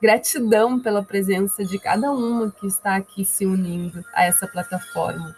Gratidão 0.00 0.80
pela 0.80 1.02
presença 1.02 1.62
de 1.62 1.78
cada 1.78 2.10
uma 2.10 2.50
que 2.50 2.66
está 2.66 2.96
aqui 2.96 3.24
se 3.24 3.44
unindo 3.44 4.02
a 4.14 4.24
essa 4.24 4.46
plataforma. 4.46 5.36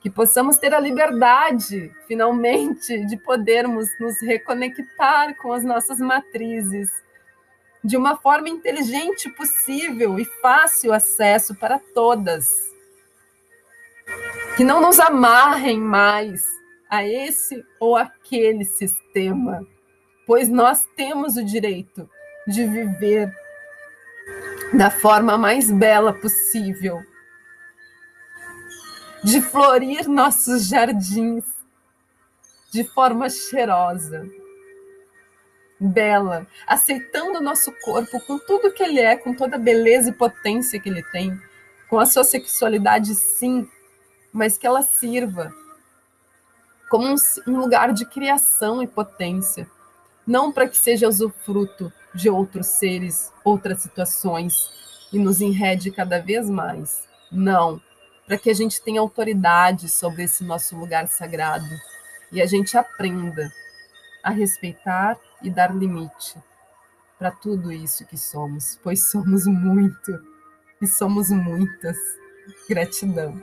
Que 0.00 0.08
possamos 0.08 0.56
ter 0.56 0.72
a 0.72 0.80
liberdade, 0.80 1.92
finalmente, 2.06 3.04
de 3.06 3.16
podermos 3.16 3.86
nos 4.00 4.20
reconectar 4.22 5.36
com 5.36 5.52
as 5.52 5.64
nossas 5.64 5.98
matrizes 5.98 6.88
de 7.84 7.96
uma 7.96 8.16
forma 8.16 8.48
inteligente 8.48 9.30
possível 9.30 10.18
e 10.18 10.24
fácil 10.24 10.92
acesso 10.92 11.54
para 11.54 11.78
todas. 11.78 12.46
Que 14.56 14.64
não 14.64 14.80
nos 14.80 14.98
amarrem 14.98 15.78
mais 15.80 16.44
a 16.90 17.06
esse 17.06 17.64
ou 17.78 17.96
aquele 17.96 18.64
sistema 18.64 19.66
pois 20.28 20.46
nós 20.50 20.86
temos 20.94 21.38
o 21.38 21.44
direito 21.44 22.08
de 22.46 22.66
viver 22.66 23.34
da 24.74 24.90
forma 24.90 25.38
mais 25.38 25.70
bela 25.70 26.12
possível, 26.12 27.02
de 29.24 29.40
florir 29.40 30.06
nossos 30.06 30.68
jardins 30.68 31.46
de 32.70 32.84
forma 32.84 33.30
cheirosa, 33.30 34.28
bela, 35.80 36.46
aceitando 36.66 37.38
o 37.38 37.42
nosso 37.42 37.72
corpo 37.80 38.20
com 38.20 38.38
tudo 38.38 38.72
que 38.72 38.82
ele 38.82 39.00
é, 39.00 39.16
com 39.16 39.34
toda 39.34 39.56
a 39.56 39.60
beleza 39.60 40.10
e 40.10 40.12
potência 40.12 40.80
que 40.80 40.88
ele 40.88 41.02
tem, 41.04 41.40
com 41.88 41.98
a 41.98 42.06
sua 42.06 42.24
sexualidade, 42.24 43.14
sim, 43.14 43.68
mas 44.32 44.58
que 44.58 44.66
ela 44.66 44.82
sirva 44.82 45.52
como 46.88 47.06
um, 47.06 47.14
um 47.46 47.60
lugar 47.60 47.92
de 47.92 48.06
criação 48.06 48.82
e 48.82 48.86
potência, 48.86 49.68
não 50.26 50.50
para 50.50 50.68
que 50.68 50.76
seja 50.76 51.08
usufruto 51.08 51.92
de 52.14 52.28
outros 52.28 52.66
seres, 52.66 53.32
outras 53.44 53.80
situações 53.80 54.54
e 55.12 55.18
nos 55.18 55.40
enrede 55.40 55.90
cada 55.90 56.18
vez 56.18 56.48
mais. 56.48 57.06
Não, 57.30 57.80
para 58.26 58.38
que 58.38 58.50
a 58.50 58.54
gente 58.54 58.80
tenha 58.80 59.00
autoridade 59.00 59.88
sobre 59.88 60.24
esse 60.24 60.44
nosso 60.44 60.76
lugar 60.76 61.08
sagrado 61.08 61.68
e 62.32 62.42
a 62.42 62.46
gente 62.46 62.76
aprenda 62.76 63.50
a 64.22 64.30
respeitar 64.30 65.16
e 65.42 65.50
dar 65.50 65.74
limite 65.74 66.36
para 67.18 67.30
tudo 67.30 67.72
isso 67.72 68.06
que 68.06 68.16
somos, 68.16 68.78
pois 68.82 69.10
somos 69.10 69.46
muito 69.46 70.12
e 70.80 70.86
somos 70.86 71.30
muitas. 71.30 71.96
Gratidão. 72.68 73.42